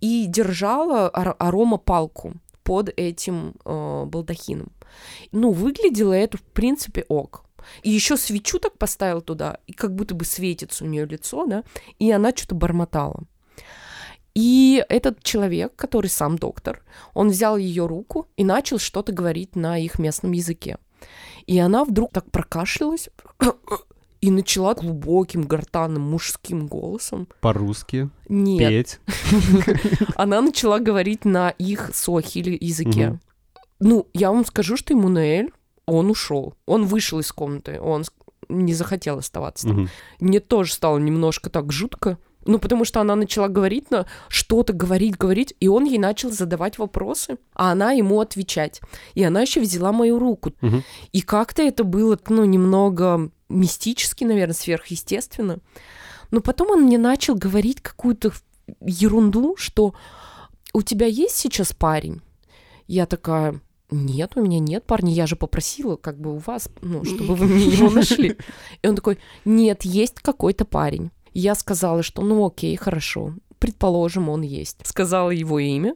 [0.00, 4.72] и держала ар- аромапалку под этим э, балдахином.
[5.32, 7.44] Ну, выглядело это, в принципе, ок.
[7.82, 11.64] И еще свечу так поставил туда, и как будто бы светится у нее лицо, да,
[11.98, 13.24] и она что-то бормотала.
[14.34, 19.78] И этот человек, который сам доктор, он взял ее руку и начал что-то говорить на
[19.78, 20.78] их местном языке.
[21.46, 23.08] И она вдруг так прокашлялась
[24.20, 27.28] и начала глубоким гортанным мужским голосом.
[27.40, 28.10] По-русски.
[28.28, 30.00] Нет, Петь.
[30.16, 33.18] она начала говорить на их суахили языке.
[33.78, 35.52] Ну, я вам скажу, что Эммануэль,
[35.86, 36.54] он ушел.
[36.66, 38.04] Он вышел из комнаты, он
[38.48, 39.88] не захотел оставаться там.
[40.20, 42.18] Мне тоже стало немножко так жутко.
[42.46, 46.78] Ну, потому что она начала говорить, на что-то говорить, говорить, и он ей начал задавать
[46.78, 48.80] вопросы, а она ему отвечать.
[49.14, 50.52] И она еще взяла мою руку.
[50.60, 50.84] Мгм.
[51.10, 55.58] И как-то это было, ну, немного мистически, наверное, сверхъестественно.
[56.30, 58.32] Но потом он мне начал говорить какую-то
[58.80, 59.94] ерунду, что
[60.72, 62.20] у тебя есть сейчас парень?
[62.86, 67.04] Я такая, нет, у меня нет парня, я же попросила, как бы у вас, ну,
[67.04, 68.36] чтобы вы мне его нашли.
[68.82, 71.10] И он такой, нет, есть какой-то парень.
[71.32, 74.78] Я сказала, что ну окей, хорошо, предположим, он есть.
[74.84, 75.94] Сказала его имя,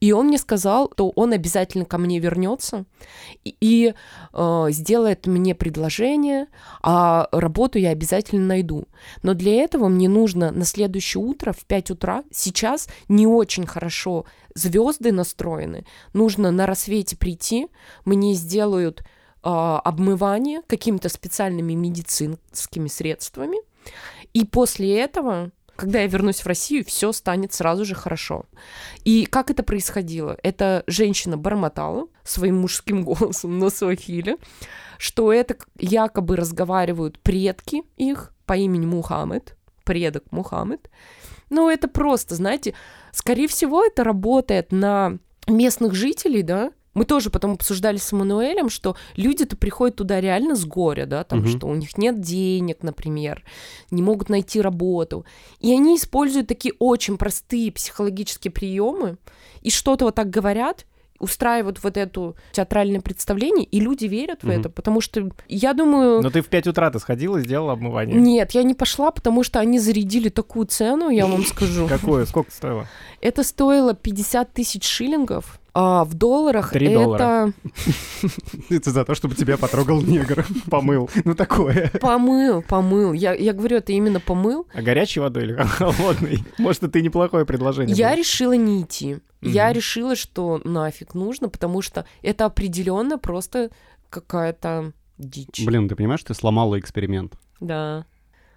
[0.00, 2.84] И он мне сказал, что он обязательно ко мне вернется
[3.44, 3.94] и, и
[4.32, 6.48] э, сделает мне предложение,
[6.82, 8.88] а работу я обязательно найду.
[9.22, 14.26] Но для этого мне нужно на следующее утро в 5 утра, сейчас не очень хорошо
[14.54, 17.68] звезды настроены, нужно на рассвете прийти,
[18.04, 19.04] мне сделают э,
[19.42, 23.58] обмывание какими-то специальными медицинскими средствами,
[24.34, 28.46] и после этого когда я вернусь в Россию, все станет сразу же хорошо.
[29.04, 30.36] И как это происходило?
[30.42, 34.38] Эта женщина бормотала своим мужским голосом на суахиле,
[34.98, 40.90] что это якобы разговаривают предки их по имени Мухаммед, предок Мухаммед.
[41.50, 42.74] Ну, это просто, знаете,
[43.12, 48.96] скорее всего, это работает на местных жителей, да, мы тоже потом обсуждали с Эммануэлем, что
[49.16, 51.48] люди-то приходят туда реально с горя, да, там, угу.
[51.48, 53.44] что у них нет денег, например,
[53.90, 55.26] не могут найти работу.
[55.60, 59.18] И они используют такие очень простые психологические приемы
[59.60, 60.86] и что-то вот так говорят,
[61.18, 66.22] устраивают вот эту театральное представление, и люди верят в это, потому что я думаю...
[66.22, 68.18] Но ты в 5 утра ты сходила и сделала обмывание?
[68.18, 71.88] Нет, я не пошла, потому что они зарядили такую цену, я вам скажу.
[71.88, 72.26] Какую?
[72.26, 72.86] Сколько стоило?
[73.20, 75.60] Это стоило 50 тысяч шиллингов.
[75.78, 76.94] А в долларах 3 это...
[76.94, 77.52] доллара.
[78.70, 81.10] Это за то, чтобы тебя потрогал негр, помыл.
[81.26, 81.90] Ну такое.
[82.00, 83.12] Помыл, помыл.
[83.12, 84.66] Я, я говорю, это именно помыл.
[84.72, 86.42] А горячей водой или холодной?
[86.56, 88.16] Может, это и неплохое предложение Я было.
[88.16, 89.18] решила не идти.
[89.42, 93.68] Я решила, что нафиг нужно, потому что это определенно просто
[94.08, 95.62] какая-то дичь.
[95.62, 97.34] Блин, ты понимаешь, ты сломала эксперимент.
[97.60, 98.06] Да.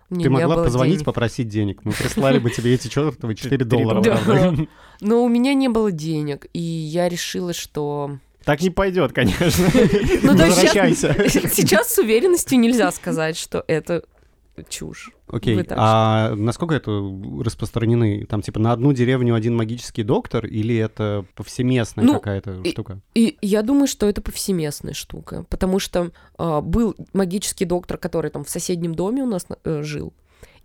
[0.09, 1.05] Мне ты могла позвонить, денег.
[1.05, 1.81] попросить денег.
[1.83, 4.55] Мы прислали бы тебе эти чертовы 4 доллара?
[5.01, 8.17] Но у меня не было денег, и я решила, что...
[8.43, 9.67] Так не пойдет, конечно.
[10.23, 11.15] Ну, Возвращайся.
[11.29, 14.03] Сейчас с уверенностью нельзя сказать, что это
[14.67, 15.11] чушь.
[15.27, 16.91] Окей, а насколько это
[17.41, 18.25] распространены?
[18.25, 22.99] Там типа на одну деревню один магический доктор или это повсеместная ну, какая-то и, штука?
[23.13, 28.43] И я думаю, что это повсеместная штука, потому что э, был магический доктор, который там
[28.43, 30.13] в соседнем доме у нас э, жил,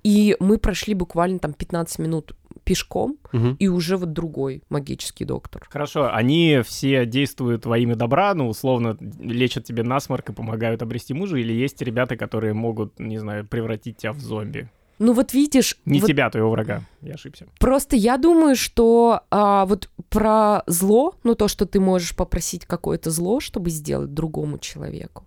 [0.04, 3.56] и мы прошли буквально там 15 минут пешком, угу.
[3.58, 5.66] и уже вот другой магический доктор.
[5.68, 11.14] Хорошо, они все действуют во имя добра, ну, условно, лечат тебе насморк и помогают обрести
[11.14, 14.68] мужа, или есть ребята, которые могут, не знаю, превратить тебя в зомби?
[14.98, 15.76] Ну вот видишь...
[15.84, 16.06] Не вот...
[16.06, 17.46] тебя, твоего врага, я ошибся.
[17.58, 23.10] Просто я думаю, что а, вот про зло, ну то, что ты можешь попросить какое-то
[23.10, 25.24] зло, чтобы сделать другому человеку,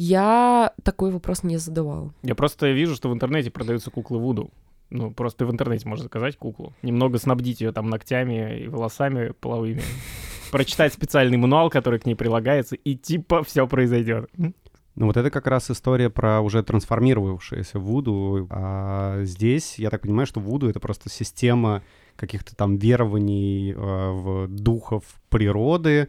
[0.00, 2.14] я такой вопрос не задавала.
[2.22, 4.50] Я просто вижу, что в интернете продаются куклы Вуду.
[4.88, 6.72] Ну, просто в интернете можно заказать куклу.
[6.80, 9.82] Немного снабдить ее там ногтями и волосами половыми.
[10.52, 14.30] Прочитать специальный мануал, который к ней прилагается, и типа все произойдет.
[14.36, 18.48] Ну вот это как раз история про уже трансформировавшееся Вуду.
[18.50, 21.82] А здесь, я так понимаю, что Вуду— это просто система
[22.16, 26.08] каких-то там верований э, в духов природы,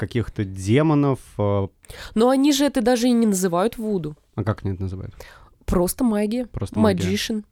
[0.00, 1.20] каких-то демонов.
[1.38, 1.68] Э...
[2.14, 4.16] Но они же это даже и не называют Вуду.
[4.34, 5.14] А как они это называют?
[5.66, 6.46] Просто магия.
[6.46, 7.12] Просто магия.
[7.12, 7.44] Magician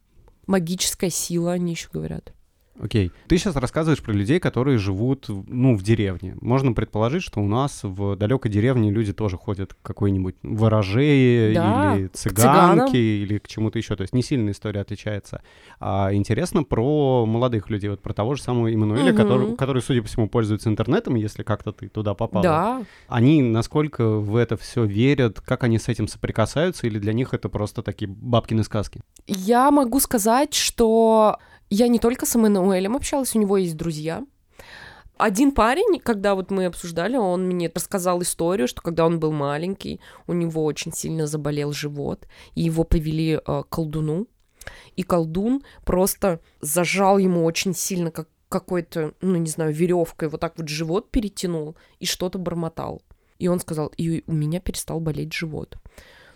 [0.49, 2.33] магическая сила, они еще говорят.
[2.81, 3.11] Окей.
[3.27, 6.37] Ты сейчас рассказываешь про людей, которые живут, ну, в деревне.
[6.41, 11.95] Можно предположить, что у нас в далекой деревне люди тоже ходят к какой-нибудь ворожее да,
[11.95, 13.95] или цыганке или к чему-то еще.
[13.95, 15.41] То есть не сильно история отличается.
[15.79, 19.17] А интересно про молодых людей, вот про того же самого Эммануэля, угу.
[19.17, 22.41] который, который, судя по всему, пользуется интернетом, если как-то ты туда попал.
[22.41, 22.83] Да.
[23.07, 27.49] Они насколько в это все верят, как они с этим соприкасаются, или для них это
[27.49, 29.01] просто такие бабкины сказки?
[29.27, 31.37] Я могу сказать, что
[31.69, 34.23] я не только с Эммануэлем общалась, у него есть друзья.
[35.17, 39.99] Один парень, когда вот мы обсуждали, он мне рассказал историю, что когда он был маленький,
[40.27, 44.27] у него очень сильно заболел живот, и его повели э, к колдуну,
[44.95, 50.57] и колдун просто зажал ему очень сильно, как какой-то, ну, не знаю, веревкой, вот так
[50.57, 53.01] вот живот перетянул и что-то бормотал.
[53.37, 55.77] И он сказал, и у меня перестал болеть живот.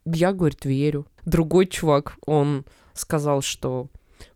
[0.05, 1.07] Я, говорит, верю.
[1.25, 3.87] Другой чувак, он сказал, что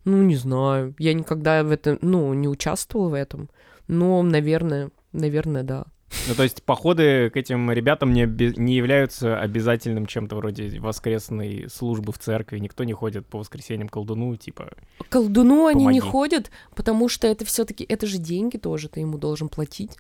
[0.06, 0.96] ну, не знаю.
[1.00, 3.50] Я никогда в этом, ну, не участвовала в этом.
[3.88, 5.86] Но, наверное, наверное, да.
[6.28, 8.26] Ну, то есть походы к этим ребятам не,
[8.58, 12.60] не являются обязательным чем-то вроде воскресной службы в церкви.
[12.60, 14.72] Никто не ходит по воскресеньям колдуну, типа...
[15.10, 15.76] Колдуну помоги.
[15.76, 19.50] они не ходят, потому что это все таки это же деньги тоже ты ему должен
[19.50, 19.98] платить.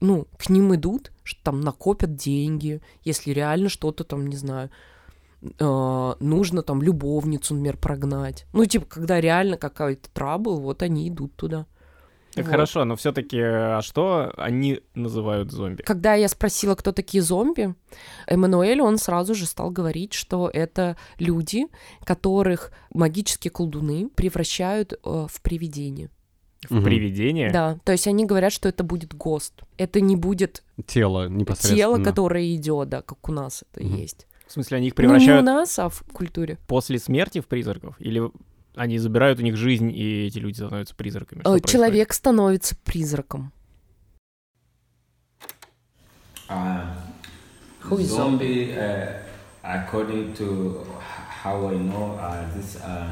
[0.00, 4.70] Ну, к ним идут, что там накопят деньги, если реально что-то там, не знаю,
[5.42, 8.46] э, нужно там любовницу, например, прогнать.
[8.52, 11.66] Ну, типа, когда реально какой-то трабл, вот они идут туда.
[12.34, 12.50] Так вот.
[12.52, 15.82] хорошо, но все-таки, а что они называют зомби?
[15.82, 17.74] Когда я спросила, кто такие зомби,
[18.28, 21.66] Эммануэль, он сразу же стал говорить, что это люди,
[22.04, 26.08] которых магические колдуны превращают э, в привидения.
[26.68, 26.84] В Мгм.
[26.84, 27.50] привидение?
[27.50, 29.62] Да, то есть они говорят, что это будет ГОСТ.
[29.76, 31.76] Это не будет Тело непосредственно.
[31.96, 33.96] тело, которое идет, да, как у нас это Мгм.
[33.96, 34.26] есть.
[34.50, 36.58] В смысле, они их Ну, не у превращают нас, а в культуре.
[36.66, 37.94] после смерти в призраков?
[38.00, 38.20] Или
[38.74, 41.42] они забирают у них жизнь, и эти люди становятся призраками?
[41.42, 41.70] Что Э, происходит?
[41.70, 43.52] Человек становится призраком.
[46.48, 46.84] Uh,
[48.00, 48.74] zombie?
[48.76, 49.22] Uh,
[49.62, 50.84] according to
[51.44, 53.08] how I know, uh, these are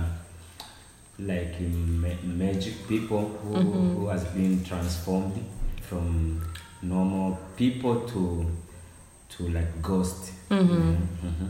[1.21, 3.95] like ma- magic people who, Mhm.
[3.95, 5.39] who has been transformed
[5.89, 6.41] from
[6.83, 8.45] normal people to
[9.39, 10.33] to like ghost.
[10.51, 10.97] Мгм.
[11.23, 11.49] Mhm.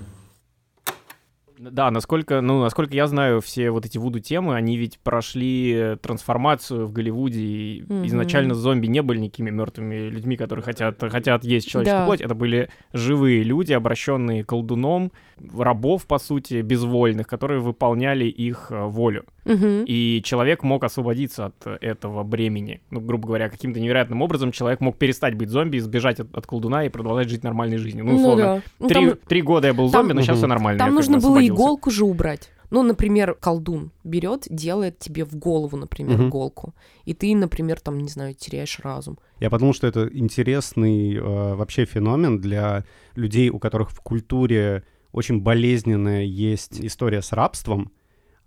[1.61, 6.93] Да, насколько, ну, насколько я знаю, все вот эти вуду-темы, они ведь прошли трансформацию в
[6.93, 8.07] Голливуде, и Мгм.
[8.07, 12.07] изначально зомби не были никакими мертвыми людьми, которые хотят, хотят есть человеческую Да.
[12.07, 15.11] плоть, это были живые люди, обращенные колдуном,
[15.59, 19.25] рабов, по сути, безвольных, которые выполняли их э, волю.
[19.45, 19.85] Мгм.
[19.87, 22.81] И человек мог освободиться от этого бремени.
[22.91, 26.85] Ну, грубо говоря, каким-то невероятным образом человек мог перестать быть зомби, сбежать от, от колдуна
[26.85, 28.05] и продолжать жить нормальной жизнью.
[28.05, 28.63] Ну, Ну условно, да.
[28.79, 30.39] Ну, три, там- три года я был там- зомби, но сейчас Мгм.
[30.39, 30.79] все нормально.
[30.79, 31.55] Там я нужно бы было освободился.
[31.55, 32.51] иголку же убрать.
[32.71, 36.29] Ну, например, колдун берет, делает тебе в голову, например, Мгм.
[36.29, 36.75] иголку.
[37.07, 39.19] И ты, например, там, не знаю, теряешь разум.
[39.41, 45.41] Я подумал, что это интересный э, вообще феномен для людей, у которых в культуре очень
[45.41, 47.91] болезненная есть история с рабством.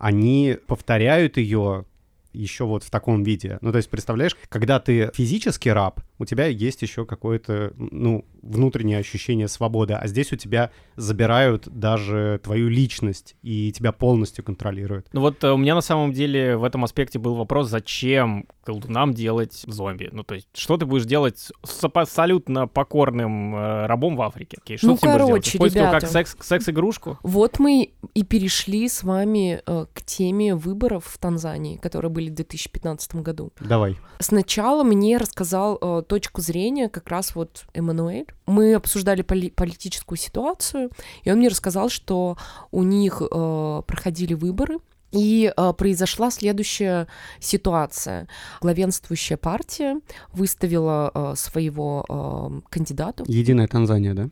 [0.02, 1.86] Они повторяют ее
[2.34, 3.60] еще вот в таком виде.
[3.62, 8.98] Ну, то есть, представляешь, когда ты физически раб, у тебя есть еще какое-то, ну, внутреннее
[8.98, 15.08] ощущение свободы, а здесь у тебя забирают даже твою личность и тебя полностью контролируют.
[15.14, 19.14] Ну вот э, у меня на самом деле в этом аспекте был вопрос, зачем колдунам
[19.14, 20.10] делать зомби?
[20.12, 24.58] Ну то есть, что ты будешь делать с абсолютно покорным э, рабом в Африке?
[24.62, 25.44] Окей, что Ну, ты ним будешь делать?
[25.52, 26.08] короче, его как ребята.
[26.08, 27.18] секс, секс-игрушку?
[27.24, 32.34] Вот мы и перешли с вами э, к теме выборов в Танзании, которые были в
[32.36, 33.52] 2015 году.
[33.60, 33.98] Давай.
[34.20, 38.28] Сначала мне рассказал э, точку зрения как раз вот Эммануэль.
[38.46, 40.90] Мы обсуждали поли- политическую ситуацию,
[41.24, 42.38] и он мне рассказал, что
[42.72, 44.78] у них э, проходили выборы,
[45.12, 47.08] и э, произошла следующая
[47.40, 48.28] ситуация.
[48.62, 50.00] Главенствующая партия
[50.34, 53.24] выставила э, своего э, кандидата.
[53.28, 54.30] Единая Танзания, да?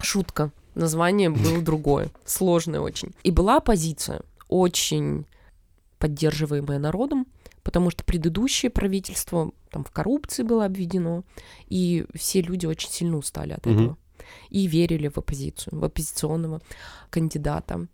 [0.00, 0.52] Шутка.
[0.74, 3.12] Название было другое, сложное очень.
[3.22, 5.26] И была оппозиция, очень
[5.98, 7.26] поддерживаемая народом,
[7.62, 11.24] потому что предыдущее правительство там в коррупции было обведено,
[11.68, 13.96] и все люди очень сильно устали от этого
[14.50, 16.60] и верили в оппозицию, в оппозиционного
[17.10, 17.86] кандидата.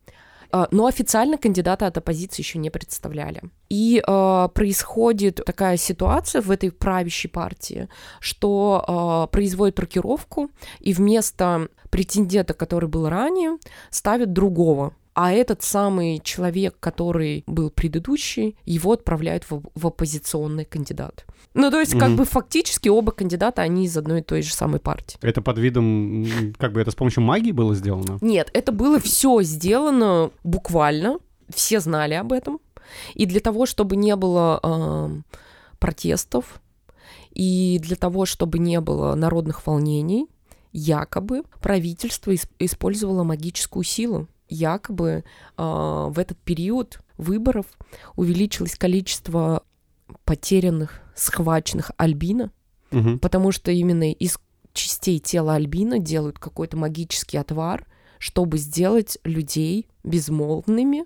[0.53, 3.43] А, Но официально кандидата от оппозиции еще не представляли.
[3.71, 7.88] И э, происходит такая ситуация в этой правящей партии,
[8.21, 13.57] что э, производят рокировку, и вместо претендента, который был ранее,
[13.91, 14.93] ставят другого.
[15.14, 21.27] А этот самый человек, который был предыдущий, его отправляют в, в оппозиционный кандидат.
[21.55, 22.16] Ну, то есть, как Мгм.
[22.16, 25.18] бы фактически оба кандидата, они из одной и той же самой партии.
[25.20, 28.16] Это под видом, как бы это с помощью магии было сделано?
[28.22, 31.18] Нет, это было все сделано буквально,
[31.55, 32.59] все знали об этом.
[33.14, 35.25] И для того, чтобы не было эм,
[35.79, 36.61] протестов,
[37.33, 40.29] и для того, чтобы не было народных волнений,
[40.72, 44.27] якобы правительство ис- использовало магическую силу.
[44.53, 45.25] Якобы
[45.57, 47.67] э, в этот период выборов
[48.17, 49.62] увеличилось количество
[50.25, 52.51] потерянных, схваченных альбина,
[52.91, 53.19] Мгм.
[53.19, 54.38] потому что именно из
[54.73, 57.87] частей тела альбина делают какой-то магический отвар,
[58.19, 61.05] чтобы сделать людей безмолвными,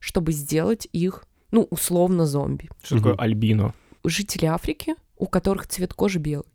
[0.00, 2.68] чтобы сделать их, ну, условно, зомби.
[2.82, 3.20] Что такое Мгм.
[3.22, 3.74] альбино?
[4.04, 6.46] Жители Африки, у которых цвет кожи белый.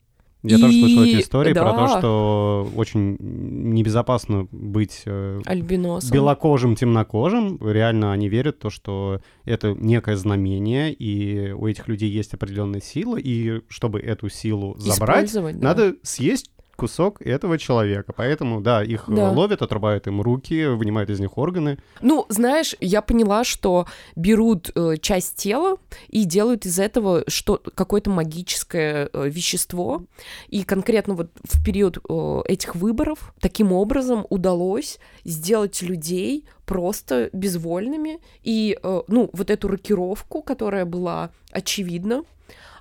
[0.44, 1.98] Я тоже слышал И- эти истории про то, да.
[2.00, 6.12] что очень небезопасно быть э, Альбиносом.
[6.12, 7.58] белокожим, темнокожим.
[7.62, 12.82] Реально они верят в то, что это некое знамение, и у этих людей есть определенная
[12.82, 15.52] сила, и чтобы эту силу забрать, да.
[15.54, 18.14] надо съесть кусок этого человека.
[18.16, 19.32] Поэтому, да, их э, Да.
[19.32, 21.78] ловят, отрубают им руки, вынимают из них органы.
[22.02, 28.10] Ну, знаешь, я поняла, что берут э, часть тела и делают из этого что какое-то
[28.10, 30.04] магическое э, вещество.
[30.48, 38.20] И конкретно вот в период э, этих выборов таким образом удалось сделать людей просто безвольными.
[38.44, 42.24] И, э, ну, вот эту рокировку, которая была очевидна,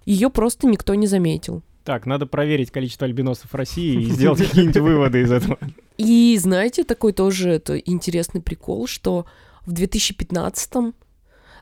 [0.04, 1.62] ее просто никто не заметил.
[1.84, 5.58] Так, надо проверить количество альбиносов в России и сделать какие-нибудь выводы из этого.
[5.96, 9.26] И знаете, такой тоже это интересный прикол, что
[9.66, 10.94] в 2015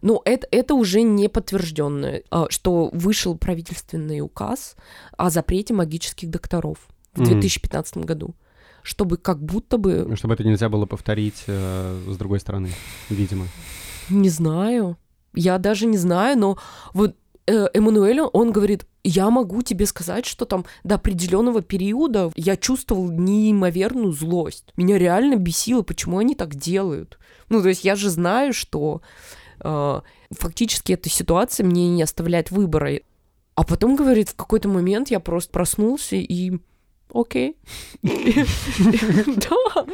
[0.02, 4.76] ну, это, это уже не подтвержденное, что вышел правительственный указ
[5.18, 6.78] о запрете магических докторов
[7.12, 7.32] в Мгм.
[7.32, 8.34] 2015 году,
[8.82, 12.70] чтобы как будто бы, Чтобы это нельзя было повторить э, с другой стороны,
[13.10, 13.46] видимо.
[14.08, 14.96] не знаю,
[15.34, 16.58] я даже не знаю, но
[16.94, 17.14] вот
[17.50, 23.10] э, Эммануэль, он говорит, я могу тебе сказать, что там до определенного периода я чувствовал
[23.10, 24.72] неимоверную злость.
[24.76, 27.18] Меня реально бесило, почему они так делают.
[27.48, 29.02] Ну, то есть я же знаю, что
[29.60, 33.00] э, фактически эта ситуация мне не оставляет выбора.
[33.54, 36.52] А потом, говорит, в какой-то момент я просто проснулся и
[37.12, 37.56] окей.
[38.02, 39.86] Да.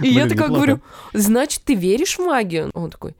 [0.00, 0.80] И я такая говорю,
[1.12, 2.70] значит, ты веришь в магию?
[2.74, 3.14] Он такой,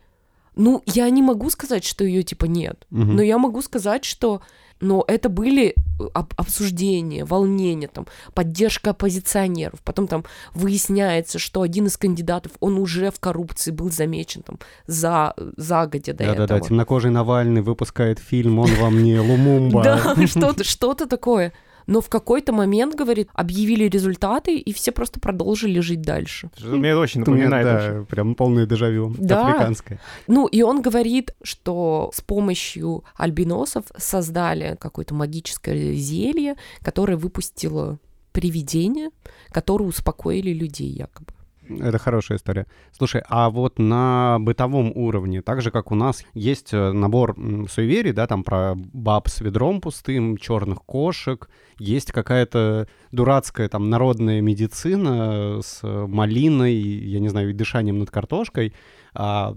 [0.57, 4.42] ну, я не могу сказать, что ее типа нет, но я могу сказать, что
[4.80, 9.80] но это были э, об обсуждения, волнения, там, поддержка оппозиционеров.
[9.84, 10.24] Потом там
[10.55, 16.24] выясняется, что один из кандидатов, он уже в коррупции был замечен там за, загодя до
[16.24, 16.46] этого.
[16.46, 19.82] Да-да-да, темнокожий Навальный выпускает фильм «Он вам не Лумумба».
[19.90, 21.53] Да, что-то что такое
[21.87, 26.51] но в какой-то момент, говорит, объявили результаты, и все просто продолжили жить дальше.
[26.62, 27.66] Мне очень напоминает.
[27.66, 29.49] Да, прям полное дежавю да.
[29.49, 30.01] африканское.
[30.26, 37.99] Ну, и он говорит, что с помощью альбиносов создали какое-то магическое зелье, которое выпустило
[38.33, 39.11] привидения,
[39.51, 41.33] которые успокоили людей якобы.
[41.79, 42.66] Это хорошая история.
[42.93, 47.37] Слушай, а вот на бытовом уровне, так же, как у нас есть э, набор
[47.71, 51.49] суеверий, да, там про баб с ведром пустым, черных кошек,
[51.79, 58.75] есть какая-то дурацкая там народная медицина с малиной, я не знаю, дышанием над картошкой.
[59.12, 59.55] А,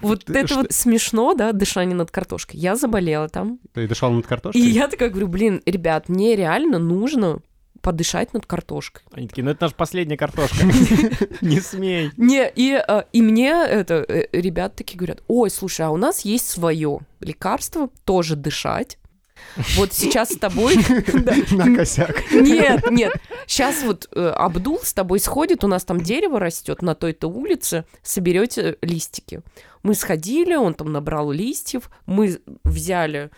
[0.00, 0.56] вот ты, это что...
[0.56, 2.58] вот смешно, да, дышание над картошкой.
[2.60, 3.58] Я заболела там.
[3.72, 4.60] Ты дышал над картошкой?
[4.60, 7.40] И я такая говорю, блин, ребят, мне реально нужно
[7.86, 9.04] подышать над картошкой.
[9.12, 10.56] Они такие, ну это наша последняя картошка.
[11.40, 12.10] Не смей.
[12.16, 16.22] Не, и, э, и мне это, э, ребят такие говорят, ой, слушай, а у нас
[16.22, 18.98] есть свое лекарство, тоже дышать.
[19.76, 20.74] Вот сейчас с тобой...
[21.52, 22.24] На косяк.
[22.32, 23.12] Нет, нет.
[23.46, 27.84] Сейчас вот э, Абдул с тобой сходит, у нас там дерево растет на той-то улице,
[28.02, 29.42] соберете листики.
[29.84, 33.30] Мы сходили, он там набрал листьев, мы взяли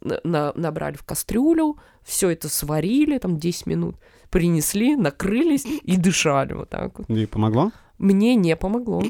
[0.00, 3.96] на, набрали в кастрюлю, все это сварили, там 10 минут,
[4.30, 7.08] принесли, накрылись и дышали вот так вот.
[7.10, 7.72] И помогло?
[7.98, 9.02] Мне не помогло.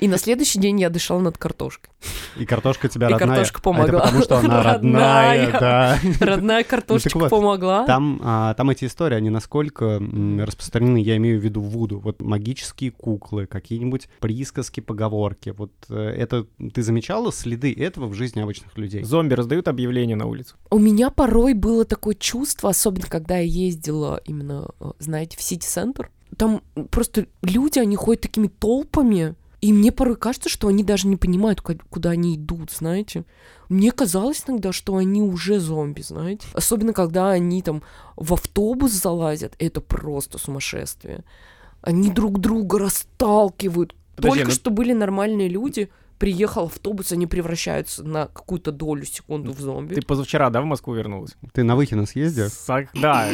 [0.00, 1.90] И на следующий день я дышала над картошкой.
[2.36, 3.28] И картошка тебя и родная.
[3.28, 3.84] И картошка помогла.
[3.84, 5.98] А это потому что она родная, да.
[6.20, 7.86] Родная картошечка ну, помогла.
[7.86, 10.00] Там, а, там эти истории, они насколько
[10.38, 12.00] распространены, я имею в виду Вуду.
[12.00, 15.54] Вот магические куклы, какие-нибудь присказки, поговорки.
[15.56, 19.02] Вот э, это ты замечала следы этого в жизни обычных людей?
[19.02, 20.54] Зомби раздают объявления на улице.
[20.70, 26.10] У меня порой было такое чувство, особенно когда я ездила именно, э, знаете, в Сити-центр,
[26.36, 31.16] там просто люди, они ходят такими толпами, и мне порой кажется, что они даже не
[31.16, 33.24] понимают, куда они идут, знаете.
[33.68, 36.46] Мне казалось иногда, что они уже зомби, знаете.
[36.54, 37.82] Особенно, когда они там
[38.16, 41.24] в автобус залазят, это просто сумасшествие.
[41.80, 43.96] Они друг друга расталкивают.
[44.14, 44.54] Подожди, Только ну...
[44.54, 49.94] что были нормальные люди, приехал автобус, они превращаются на какую-то долю секунду в зомби.
[49.94, 51.36] Ты позавчера, да, в Москву вернулась?
[51.52, 52.48] Ты на Выхино съездил?
[52.48, 52.88] Сак...
[52.94, 53.28] Да,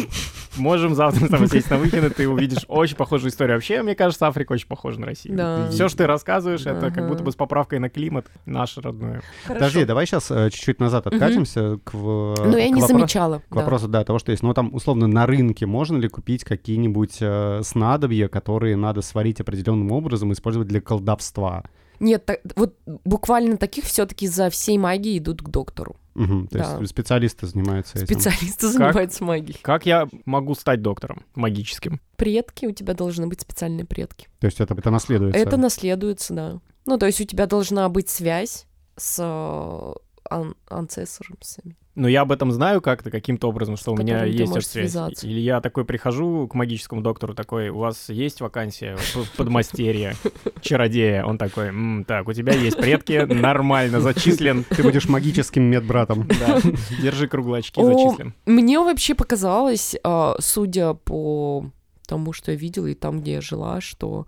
[0.57, 3.57] можем завтра тобой сесть на Выхино, ты увидишь очень похожую историю.
[3.57, 5.37] Вообще, мне кажется, Африка очень похожа на Россию.
[5.37, 5.71] Да.
[5.71, 9.23] Все, что ты рассказываешь, это как будто бы с поправкой на климат наше родное.
[9.49, 13.43] Подожди, давай сейчас э, чуть-чуть назад откатимся к Ну, я не замечала.
[13.49, 14.43] К вопросу, да, того, что есть.
[14.43, 19.93] Ну, там, условно, на рынке можно ли купить какие-нибудь э, снадобья, которые надо сварить определенным
[19.93, 21.65] образом, использовать для колдовства?
[22.01, 25.97] Нет, так, вот буквально таких все-таки за всей магией идут к доктору.
[26.15, 26.79] Угу, то да.
[26.79, 28.07] есть специалисты занимаются этим.
[28.07, 29.59] Специалисты занимаются как, магией.
[29.63, 32.01] Как я могу стать доктором магическим?
[32.17, 34.29] Предки, у тебя должны быть специальные предки.
[34.39, 35.41] То есть это, это наследуется?
[35.41, 36.61] Это наследуется, да.
[36.87, 38.67] Ну, то есть у тебя должна быть связь
[38.97, 39.93] с э,
[40.31, 41.77] ан анцессорами.
[41.95, 44.67] Но я об этом знаю как-то, каким-то образом, что у меня есть связь.
[44.67, 45.27] Связаться.
[45.29, 48.97] Или я такой прихожу к магическому доктору, такой, у вас есть вакансия
[49.37, 50.17] подмастерья,
[50.61, 51.25] чародея?
[51.25, 54.65] Он такой, М, так, у тебя есть предки, нормально, зачислен.
[54.65, 56.27] Ты будешь магическим медбратом.
[56.27, 56.61] Да,
[57.01, 58.35] держи круглочки, зачислен.
[58.47, 61.71] Мне вообще показалось, а, судя по
[62.07, 64.27] тому, что я видела и там, где я жила, что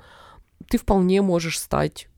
[0.69, 2.09] ты вполне можешь стать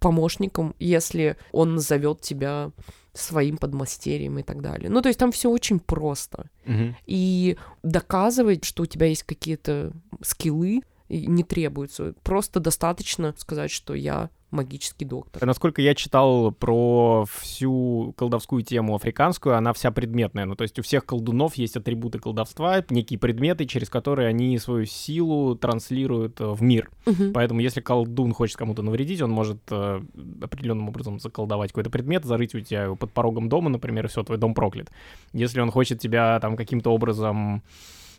[0.00, 2.70] помощником, если он назовет тебя
[3.14, 4.90] своим подмастерьем и так далее.
[4.90, 6.50] Ну, то есть там все очень просто.
[6.66, 6.96] Угу.
[7.06, 12.14] И доказывать, что у тебя есть какие-то скиллы, не требуется.
[12.22, 15.44] Просто достаточно сказать, что я магический доктор.
[15.44, 20.46] Насколько я читал про всю колдовскую тему африканскую, она вся предметная.
[20.46, 24.86] Ну, то есть у всех колдунов есть атрибуты колдовства, некие предметы, через которые они свою
[24.86, 26.90] силу транслируют э, в мир.
[27.06, 27.32] Угу.
[27.34, 30.00] Поэтому если колдун хочет кому-то навредить, он может э,
[30.40, 34.38] определенным образом заколдовать какой-то предмет, зарыть у тебя под порогом дома, например, и все, твой
[34.38, 34.90] дом проклят.
[35.32, 37.62] Если он хочет тебя там каким-то образом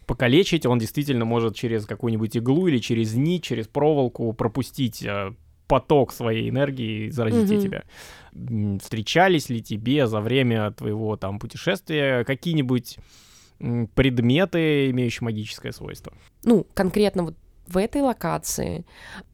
[0.06, 5.34] покалечить, он действительно может через какую-нибудь иглу или через нить, через проволоку пропустить э,
[5.68, 7.60] поток своей энергии и заразить Мгм.
[7.60, 7.84] тебя.
[8.82, 12.98] Встречались ли тебе за время твоего там путешествия какие-нибудь
[13.96, 16.14] предметы, имеющие магическое свойство?
[16.44, 17.36] Ну, конкретно вот
[17.68, 18.86] в этой локации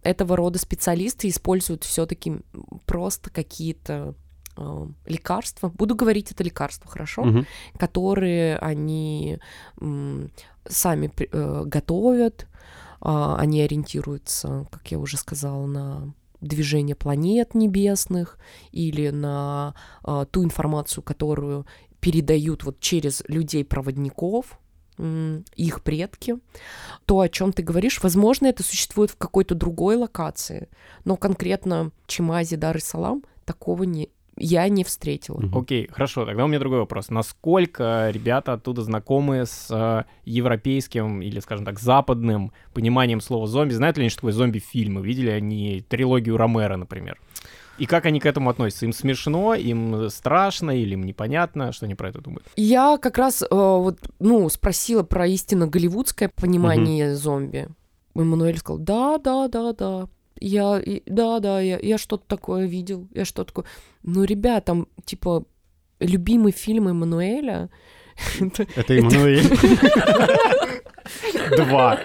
[0.03, 2.37] этого рода специалисты используют все-таки
[2.85, 4.15] просто какие-то
[4.57, 5.69] э, лекарства.
[5.69, 7.23] Буду говорить это лекарства, хорошо?
[7.23, 7.45] Мгм.
[7.77, 9.39] которые они
[9.81, 10.31] м,
[10.67, 12.47] сами э, готовят,
[13.01, 18.37] а, они ориентируются, как я уже сказала, на движение планет небесных
[18.71, 21.65] или на а, ту информацию, которую
[21.99, 24.57] передают вот через людей-проводников,
[25.55, 26.35] их предки.
[27.05, 30.69] То, о чем ты говоришь, возможно, это существует в какой-то другой локации,
[31.05, 35.41] но конкретно Чимази, Дар и Салам такого не, я не встретила.
[35.53, 37.09] Окей, хорошо, тогда у меня другой вопрос.
[37.09, 43.73] Насколько ребята оттуда знакомы с э, европейским или, скажем так, западным пониманием слова зомби?
[43.73, 45.01] Знают ли они, что такое зомби-фильмы?
[45.01, 47.19] Видели они трилогию Ромера, например?
[47.77, 48.85] И как они к этому относятся?
[48.85, 51.71] Им смешно, им страшно или им непонятно?
[51.71, 52.45] Что они про это думают?
[52.55, 57.69] Я как раз э, вот, ну, спросила про истинно голливудское понимание зомби.
[58.13, 60.07] Эммануэль сказал, да, да, да, да.
[60.41, 63.65] Я, да, да, я, я что-то такое видел, я что-то такое.
[64.03, 65.45] Ну, ребят, там, типа,
[65.99, 67.69] любимый фильм Эммануэля,
[68.39, 69.47] это- Это Эммануэль.
[71.57, 71.99] Два.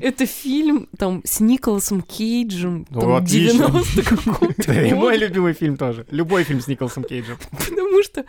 [0.00, 3.66] это фильм там с Николасом Кейджем, Ну, там, отлично.
[3.68, 6.06] 90 какого-то И мой любимый фильм тоже.
[6.10, 7.38] Любой фильм с Николасом Кейджем.
[7.50, 8.24] Потому что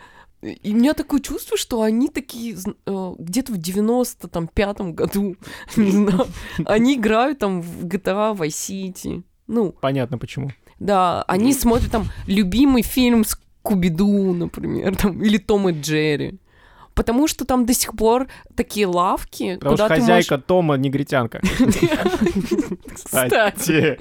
[0.46, 5.36] и у меня такое чувство, что они такие э, где-то в 95-м году,
[5.76, 6.26] не знаю,
[6.64, 9.22] они играют там в GTA Vice City.
[9.46, 10.50] Ну, Понятно почему.
[10.80, 16.38] да, они смотрят там любимый фильм с Кубиду, например, там, или Том и Джерри.
[16.94, 18.26] Потому что там до сих пор
[18.56, 21.42] такие лавки, Потому что куда ты хозяйка Тома негритянка.
[21.58, 21.74] можешь...
[22.94, 23.98] Кстати,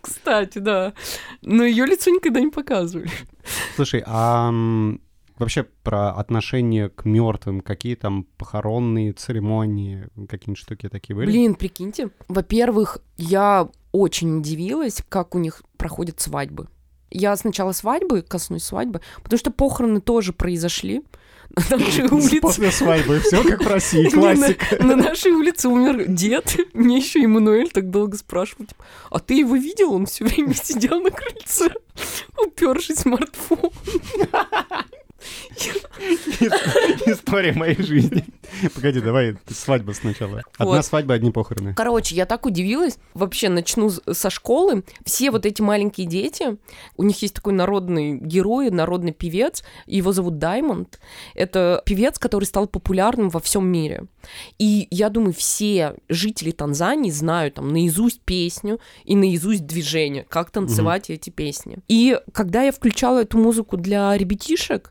[0.00, 0.94] кстати, да.
[1.42, 3.08] Но ее лицо никогда не показывали.
[3.76, 4.50] Слушай, а
[5.40, 11.26] вообще про отношение к мертвым, какие там похоронные церемонии, какие-нибудь штуки такие были?
[11.26, 12.10] Блин, прикиньте.
[12.28, 16.68] Во-первых, я очень удивилась, как у них проходят свадьбы.
[17.10, 21.02] Я сначала свадьбы, коснусь свадьбы, потому что похороны тоже произошли.
[21.70, 22.40] На нашей улице.
[22.40, 24.76] После свадьбы, все как в России, классика.
[24.80, 26.56] На, на нашей улице умер дед.
[26.74, 29.94] Мне еще Эммануэль так долго спрашивал, типа, а ты его видел?
[29.94, 31.70] Он все время сидел на крыльце,
[32.46, 33.70] упершись в смартфон.
[37.06, 38.24] История моей жизни.
[38.74, 40.42] Погоди, давай свадьба сначала.
[40.56, 40.84] Одна Вот.
[40.86, 41.74] свадьба, одни похороны.
[41.74, 42.98] Короче, я так удивилась.
[43.14, 44.84] Вообще, начну со школы.
[45.04, 46.56] Все вот эти маленькие дети,
[46.96, 51.00] у них есть такой народный герой, народный певец, его зовут Даймонд.
[51.34, 54.06] Это певец, который стал популярным во всем мире.
[54.58, 61.10] И я думаю, все жители Танзании знают там наизусть песню и наизусть движение, как танцевать
[61.10, 61.78] эти песни.
[61.88, 64.90] И когда я включала эту музыку для ребятишек,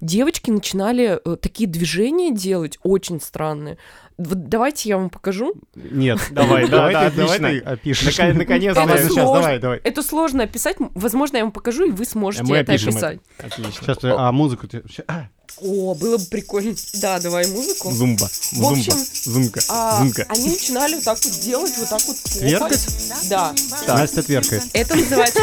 [0.00, 3.78] девочки начинали э, такие движения делать очень странные.
[4.16, 5.54] Вот давайте я вам покажу.
[5.76, 7.48] Нет, Давай, да, давай да, ты- давай отлично.
[7.48, 8.18] ты опишешь.
[8.34, 8.80] Наконец-то.
[8.82, 9.78] Это Ладно, сейчас, давай, давай.
[9.84, 10.76] Это сложно описать.
[10.78, 13.20] Возможно, я вам покажу, и вы сможете Мы это описать.
[13.38, 13.72] Отлично.
[13.72, 14.66] Сейчас, а музыку...
[14.66, 15.28] ты- а,
[15.60, 16.74] О, было бы прикольно.
[16.94, 17.90] Да, давай музыку.
[17.90, 18.30] Зумба.
[18.52, 19.04] В общем, Зумба.
[19.24, 19.60] Зумка.
[19.68, 20.26] А, Зумка.
[20.28, 22.16] они начинали вот так вот делать, вот так вот.
[22.16, 22.86] Тверкать?
[23.28, 23.54] Да.
[23.86, 24.64] Настя тверкает.
[24.72, 25.40] Это называется...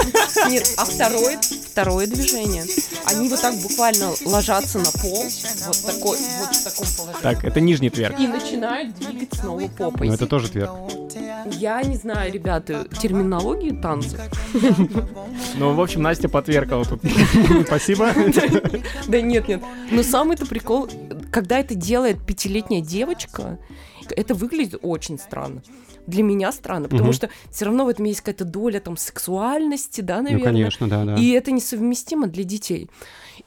[0.50, 1.40] Нет, а второе,
[1.72, 2.66] второе движение.
[3.06, 5.26] Они вот так буквально ложатся на пол,
[5.68, 7.22] вот, такой, вот в таком положении.
[7.22, 8.20] Так, это нижний тверк.
[8.20, 10.08] И начинают двигать снова попой.
[10.08, 10.72] Ну, это тоже тверк.
[11.52, 14.20] Я не знаю, ребята, терминологию танцев.
[15.56, 17.02] Ну, в общем, Настя потверкала тут.
[17.68, 18.10] Спасибо.
[19.08, 19.62] Да нет, нет.
[19.96, 20.90] Но самый-то прикол,
[21.32, 23.58] когда это делает пятилетняя девочка,
[24.10, 25.62] это выглядит очень странно.
[26.08, 27.14] Для меня странно, потому Мгм.
[27.14, 30.44] что все равно в этом есть какая-то доля там сексуальности, да, Ну, наверное.
[30.46, 31.16] конечно, да, да.
[31.16, 32.90] И это несовместимо для детей.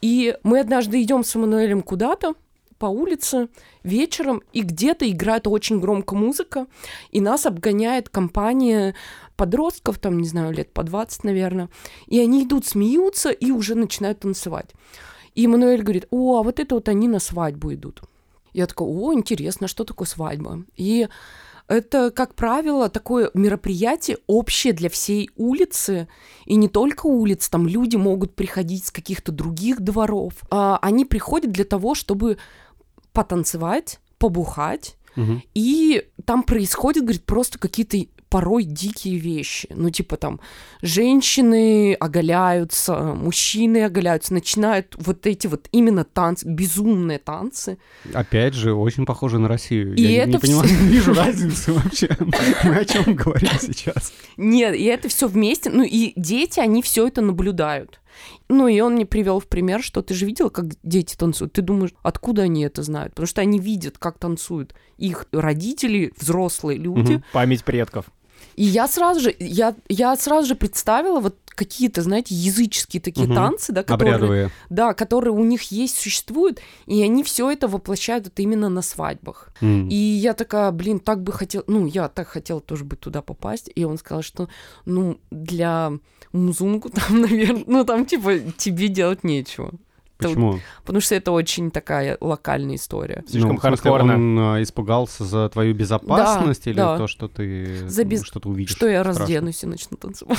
[0.01, 2.35] И мы однажды идем с Эммануэлем куда-то
[2.81, 3.49] по улице
[3.85, 6.67] вечером, и где-то играет очень громко музыка,
[7.11, 8.95] и нас обгоняет компания
[9.37, 11.69] подростков, там, не знаю, лет по 20, наверное,
[12.09, 14.71] и они идут, смеются и уже начинают танцевать.
[15.39, 18.03] И Эммануэль говорит, о, а вот это вот они на свадьбу идут.
[18.53, 20.65] Я такая, о, интересно, что такое свадьба?
[20.77, 21.09] И
[21.69, 26.09] это, как правило, такое мероприятие общее для всей улицы,
[26.45, 30.33] и не только улиц, там люди могут приходить с каких-то других дворов.
[30.51, 32.39] А, они приходят для того, чтобы
[33.13, 35.43] потанцевать, побухать, Мгм.
[35.55, 37.99] и там происходят, говорит, просто какие-то
[38.29, 39.69] порой дикие вещи.
[39.71, 40.41] Ну, типа там,
[40.83, 47.79] женщины оголяются, мужчины оголяются, начинают вот эти вот именно танцы, безумные танцы.
[48.13, 49.95] Опять же, очень похоже на Россию.
[49.95, 52.09] И Я это не понимаю, не вижу разницы вообще.
[52.65, 54.13] Мы о чем говорим сейчас?
[54.37, 55.71] Нет, и это все вместе.
[55.71, 58.01] Ну, и дети, они все это наблюдают.
[58.49, 61.53] Ну, и он мне привел в пример, что ты же видел, как дети танцуют.
[61.53, 63.13] Ты думаешь, откуда они это знают?
[63.13, 67.13] Потому что они видят, как танцуют их родители, взрослые люди.
[67.13, 67.25] Мгм.
[67.33, 68.07] Память предков.
[68.59, 73.37] И я сразу же, я, я сразу же представила вот какие-то, знаете, языческие такие Мгм.
[73.37, 74.51] танцы, да, которые, Обрядовые.
[74.69, 79.51] да, которые у них есть, существуют, и они все это воплощают вот именно на свадьбах.
[79.61, 79.89] М.
[79.89, 83.71] И я такая, блин, так бы хотела, ну, я так хотела тоже бы туда попасть.
[83.77, 84.49] И он сказал, что,
[84.87, 85.93] ну, для
[86.33, 89.73] музунку там, наверное, ну, там, типа, тебе делать нечего.
[90.19, 90.59] Это Почему?
[90.85, 93.23] Потому что это очень такая локальная история.
[93.29, 94.15] Слишком Ну, хардкорно.
[94.15, 96.97] Он а, испугался за твою безопасность или да.
[96.99, 98.73] то, что ты За без- что-то увидишь?
[98.75, 99.21] Что я страшное?
[99.21, 100.39] разденусь и начну танцевать.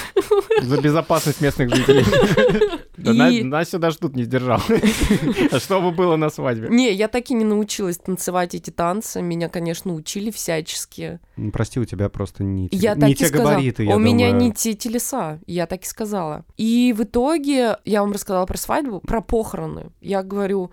[0.61, 2.05] За безопасность местных жителей.
[2.99, 4.59] Да на- И- Нас сюда ждут, не сдержал.
[5.51, 6.67] А что бы было на свадьбе?
[6.69, 9.21] Не, я так и не научилась танцевать эти танцы.
[9.21, 11.21] Меня, конечно, учили всячески.
[11.37, 15.39] Ну, Прости, у тебя просто не те, габариты, я У меня не те телеса.
[15.47, 16.43] Я так и сказала.
[16.57, 19.68] И в итоге я вам рассказала про свадьбу, про похороны.
[20.01, 20.71] Я говорю,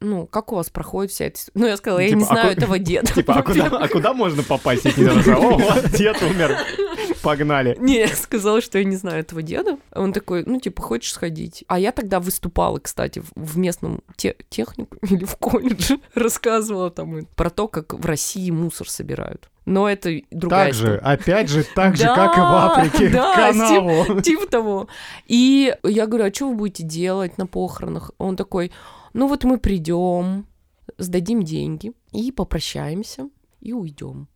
[0.00, 1.40] ну, как у вас проходит вся эта...
[1.54, 3.12] Ну, я сказала, я Типа, не а знаю ку- этого деда.
[3.12, 5.36] Типа, а куда, а куда можно попасть, если не надо?
[5.36, 6.56] О, вот дед умер.
[7.28, 7.76] Погнали.
[7.80, 9.78] Не, я сказала, что я не знаю этого деда.
[9.94, 11.64] Он такой, ну, типа, хочешь сходить?
[11.68, 15.98] А я тогда выступала, кстати, в- местном те- технику или в колледже.
[16.14, 19.50] Рассказывала там про то, как в России мусор собирают.
[19.66, 20.98] Но это другая Так же, история.
[21.00, 24.20] опять же, так же, как и в Африке, да, канаву.
[24.22, 24.88] Типа того.
[25.26, 28.12] И я говорю, а что вы будете делать на похоронах?
[28.16, 28.72] Он такой,
[29.12, 30.46] ну вот мы придем,
[30.96, 33.28] сдадим деньги и попрощаемся
[33.60, 34.28] и уйдем.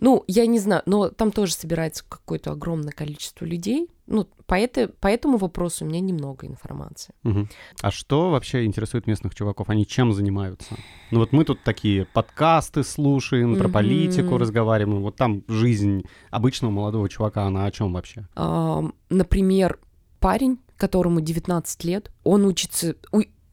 [0.00, 3.88] Ну, я не знаю, но там тоже собирается какое-то огромное количество людей.
[4.06, 7.14] Ну, по, это, по этому вопросу у меня немного информации.
[7.22, 7.48] Мгм.
[7.80, 9.70] А что вообще интересует местных чуваков?
[9.70, 10.76] Они чем занимаются?
[11.10, 13.72] Ну вот мы тут такие подкасты слушаем, про Мгм.
[13.72, 15.02] политику разговариваем.
[15.02, 18.26] Вот там жизнь обычного молодого чувака, она о чем вообще?
[18.34, 19.78] Ам, например,
[20.20, 22.96] парень, которому 19 лет, он учится...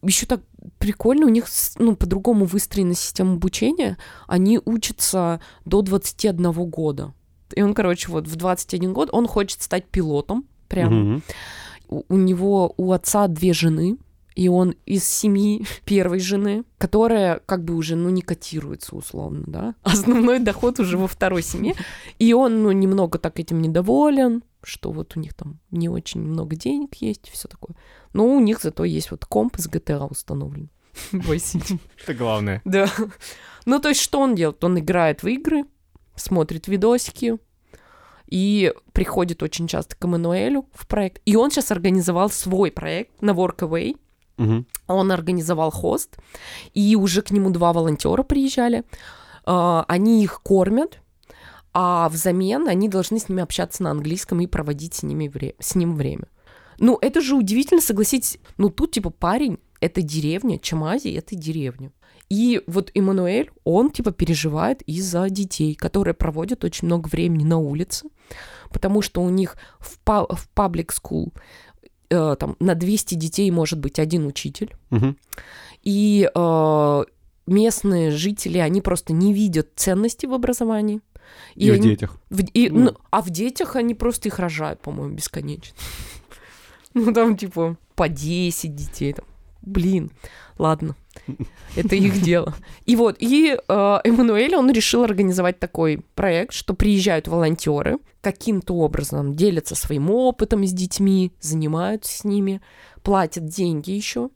[0.04, 0.42] Еще так
[0.78, 1.45] прикольно, у них
[1.78, 3.97] ну, по-другому выстроена система обучения.
[4.28, 7.14] Они учатся до 21 года.
[7.55, 10.45] И он, короче, вот в 21 год он хочет стать пилотом.
[10.68, 10.93] Прям.
[10.93, 11.24] Мгм.
[11.89, 13.97] У, у него, у отца две жены,
[14.36, 19.76] и он из семьи первой жены, которая как бы уже, ну, не котируется условно, да.
[19.84, 21.76] Основной доход уже во второй семье.
[22.20, 26.55] И он, ну, немного так этим недоволен, что вот у них там не очень много
[26.55, 27.76] денег есть, все такое.
[28.14, 30.70] Но у них зато есть вот комп из GTA установлен.
[31.12, 31.80] Vice City.
[32.03, 32.62] Это главное.
[32.66, 32.89] Да.
[33.66, 34.64] Ну, то есть, что он делает?
[34.64, 35.66] Он играет в игры,
[36.16, 37.38] смотрит видосики,
[38.28, 41.22] и приходит очень часто к Эммануэлю в проект.
[41.26, 43.97] И он сейчас организовал свой проект на Workaway.
[44.38, 44.66] Мгм.
[44.88, 46.18] Он организовал хост,
[46.74, 48.84] и уже к нему два волонтера приезжали.
[49.45, 51.01] А, Они их кормят,
[51.74, 55.76] а взамен они должны с ними общаться на английском и проводить с, ними вре- с
[55.76, 56.28] ним время.
[56.80, 58.38] Ну, это же удивительно, согласитесь.
[58.58, 61.92] Ну, тут, типа, парень, это деревня, Чамази— это деревня.
[62.30, 68.08] И вот Эммануэль, он, типа, переживает из-за детей, которые проводят очень много времени на улице,
[68.70, 71.34] потому что у них в, па- в public school
[72.10, 75.18] э, там на 200 детей может быть один учитель, Мгм.
[75.84, 77.04] и э,
[77.48, 81.02] местные жители, они просто не видят ценности в образовании.
[81.56, 82.18] И, в они- детях.
[82.30, 82.80] в- и- Ну.
[82.80, 85.76] ну, а в детях они просто их рожают, по-моему, бесконечно.
[86.94, 89.14] Ну, там, типа, по 10 детей.
[89.14, 89.26] Там.
[89.62, 90.12] Блин,
[90.58, 90.96] ладно,
[91.76, 92.54] это их дело.
[92.86, 99.36] И вот, и э, Эммануэль, он решил организовать такой проект, что приезжают волонтеры, каким-то образом
[99.36, 102.60] делятся своим опытом с детьми, занимаются с ними,
[103.04, 104.30] платят деньги еще,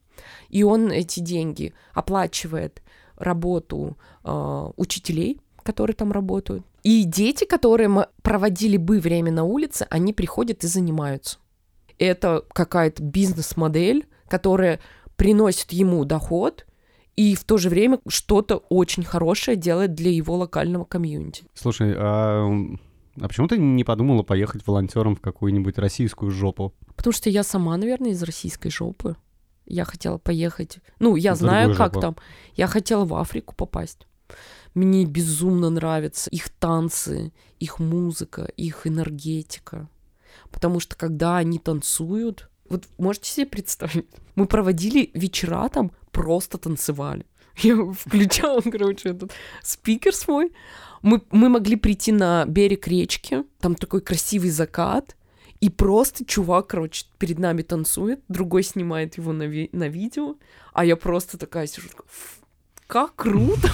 [0.50, 2.82] и он эти деньги оплачивает
[3.18, 6.64] работу э, учителей, которые там работают.
[6.86, 11.40] И дети, которые м- проводили бы время на улице, они приходят и занимаются.
[11.98, 14.80] Это какая-то бизнес-модель, которая
[15.16, 16.66] приносит ему доход
[17.16, 21.46] и в то же время что-то очень хорошее делает для его локального комьюнити.
[21.56, 22.48] Слушай, а,
[23.20, 26.74] а почему ты не подумала поехать волонтером в какую-нибудь российскую жопу?
[26.96, 29.16] Потому что я сама, наверное, из российской жопы.
[29.66, 30.78] Я хотела поехать.
[31.00, 32.02] Ну, я В знаю, как жопу.
[32.02, 32.16] там.
[32.56, 34.06] Я хотела в Африку попасть.
[34.76, 39.90] Мне безумно нравятся их танцы, их музыка, их энергетика.
[40.52, 44.06] Потому что когда они танцуют, вот можете себе представить,
[44.36, 47.26] мы проводили вечера там, просто танцевали.
[47.58, 49.32] Я включала, короче, этот
[49.64, 50.52] спикер свой.
[51.02, 55.16] Мы, мы могли прийти на берег речки, там такой красивый закат,
[55.62, 60.36] и просто чувак, короче, перед нами танцует, другой снимает его на, ви- на видео,
[60.74, 62.40] а я просто такая сижу, такая, «Ф,
[62.88, 63.70] как круто!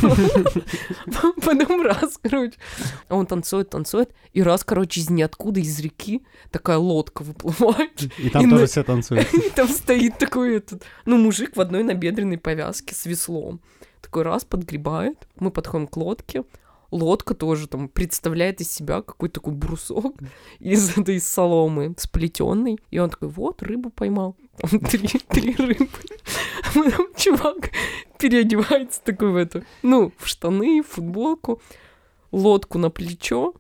[1.41, 2.53] Потом раз, короче,
[3.09, 8.29] а он танцует, танцует, и раз, короче, из ниоткуда, из реки такая лодка выплывает, И
[8.29, 9.33] там тоже все танцуют.
[9.33, 13.59] и там стоит такой этот, ну, мужик в одной набедренной повязке с веслом.
[14.01, 16.43] Такой раз подгребает, мы подходим к лодке,
[16.91, 20.15] лодка тоже там представляет из себя какой-то такой брусок
[20.59, 22.77] из этой соломы сплетенный.
[22.91, 24.35] И он такой, вот, рыбу поймал.
[24.57, 25.87] Там три, три рыбы.
[26.63, 27.71] А потом чувак
[28.19, 31.61] переодевается такой в эту, ну, в штаны, в футболку,
[32.31, 33.53] лодку на плечо,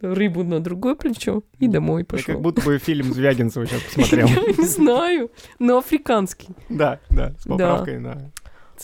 [0.00, 2.34] рыбу на другое плечо и домой Я пошел.
[2.34, 4.28] как будто бы фильм Звягинцева сейчас посмотрел.
[4.28, 6.48] Я не знаю, но африканский.
[6.68, 8.30] Да, да, с поправкой на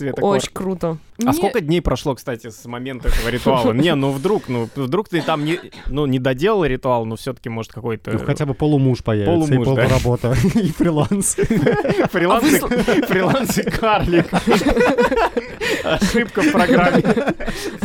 [0.00, 0.36] цветокор.
[0.36, 0.98] Очень круто.
[1.22, 3.72] А Не- сколько дней прошло, кстати, с момента этого ритуала?
[3.72, 7.72] Не, ну вдруг, ну вдруг ты там не, ну, не доделал ритуал, но все-таки может
[7.72, 9.82] какой-то Ну, хотя бы полумуж появится, Полумуж, и да.
[9.82, 11.34] полуработа, и фриланс.
[12.10, 14.26] фриланс, А вы фриланс и карлик.
[15.84, 17.02] Ошибка в программе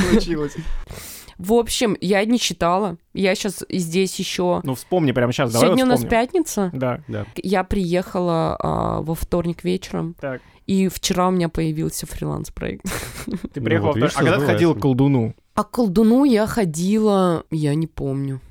[0.09, 0.55] случилась.
[1.37, 2.97] В общем, я не читала.
[3.13, 4.61] Я сейчас здесь еще.
[4.63, 6.71] Ну вспомни прямо сейчас, давай Сегодня у нас пятница.
[6.73, 7.01] Да,
[7.35, 10.41] Я приехала а, во вторник вечером, так.
[10.67, 12.83] И вчера у меня появился фриланс-проект.
[13.25, 15.35] Ты Ну, приехал, вот во видишь, а когда ты что ходил к колдуну?
[15.53, 18.41] А к колдуну я ходила, я не помню.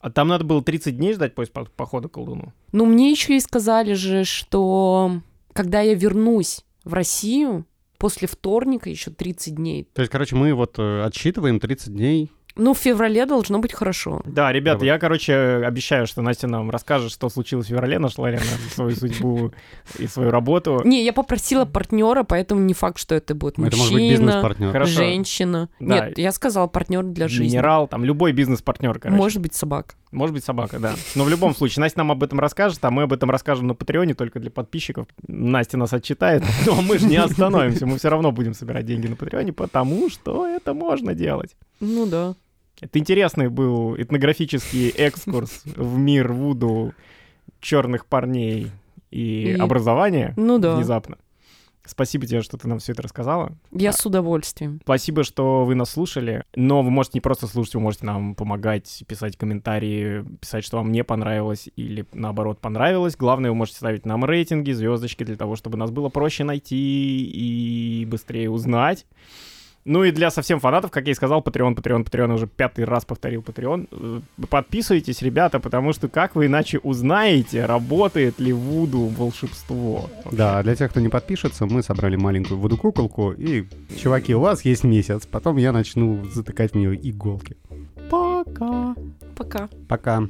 [0.00, 2.52] А там надо было 30 дней ждать после по- похода к колдуну?
[2.72, 5.20] Ну, мне еще и сказали же, что
[5.52, 7.64] когда я вернусь в Россию,
[7.98, 9.88] после вторника еще 30 дней.
[9.94, 12.30] То есть, короче, мы вот э, отсчитываем 30 дней.
[12.56, 14.22] Ну, в феврале должно быть хорошо.
[14.24, 14.88] Да, ребята, Давай.
[14.88, 15.34] я, короче,
[15.64, 19.52] обещаю, что Настя нам расскажет, что случилось в феврале, нашла ли она свою судьбу
[19.98, 20.80] и свою работу.
[20.84, 25.68] Не, я попросила партнера, поэтому не факт, что это будет Это может быть мужчина, женщина.
[25.80, 27.54] Нет, я сказала партнер для жизни.
[27.54, 29.16] Минерал, там любой бизнес-партнер, короче.
[29.16, 29.94] Может быть, собака.
[30.14, 30.94] Может быть, собака, да.
[31.16, 33.74] Но в любом случае, Настя нам об этом расскажет, а мы об этом расскажем на
[33.74, 35.08] Патреоне только для подписчиков.
[35.26, 39.16] Настя нас отчитает, но мы же не остановимся, мы все равно будем собирать деньги на
[39.16, 41.56] Патреоне, потому что это можно делать.
[41.80, 42.36] Ну да.
[42.84, 46.92] Это интересный был этнографический экскурс в мир Вуду
[47.60, 48.70] черных парней
[49.10, 50.76] и, И- образования Ну да.
[50.76, 51.16] внезапно.
[51.86, 53.56] Спасибо тебе, что ты нам все это рассказала.
[53.70, 54.80] Я с удовольствием.
[54.84, 56.44] Спасибо, что вы нас слушали.
[56.56, 60.92] Но вы можете не просто слушать, вы можете нам помогать, писать комментарии, писать, что вам
[60.92, 63.16] не понравилось или наоборот понравилось.
[63.16, 68.04] Главное, вы можете ставить нам рейтинги, звездочки для того, чтобы нас было проще найти и
[68.06, 69.06] быстрее узнать.
[69.84, 73.04] Ну и для совсем фанатов, как я и сказал, Patreon, Patreon, Patreon, уже пятый раз
[73.04, 73.88] повторил Patreon.
[73.90, 80.08] Э, Подписывайтесь, ребята, потому что как вы иначе узнаете, работает ли Вуду волшебство?
[80.32, 83.66] Да, для тех, кто не подпишется, мы собрали маленькую воду-куколку, и,
[84.00, 87.56] чуваки, у вас есть месяц, потом я начну затыкать в нее иголки.
[88.10, 88.94] Пока!
[89.36, 89.68] Пока.
[89.88, 90.22] Пока.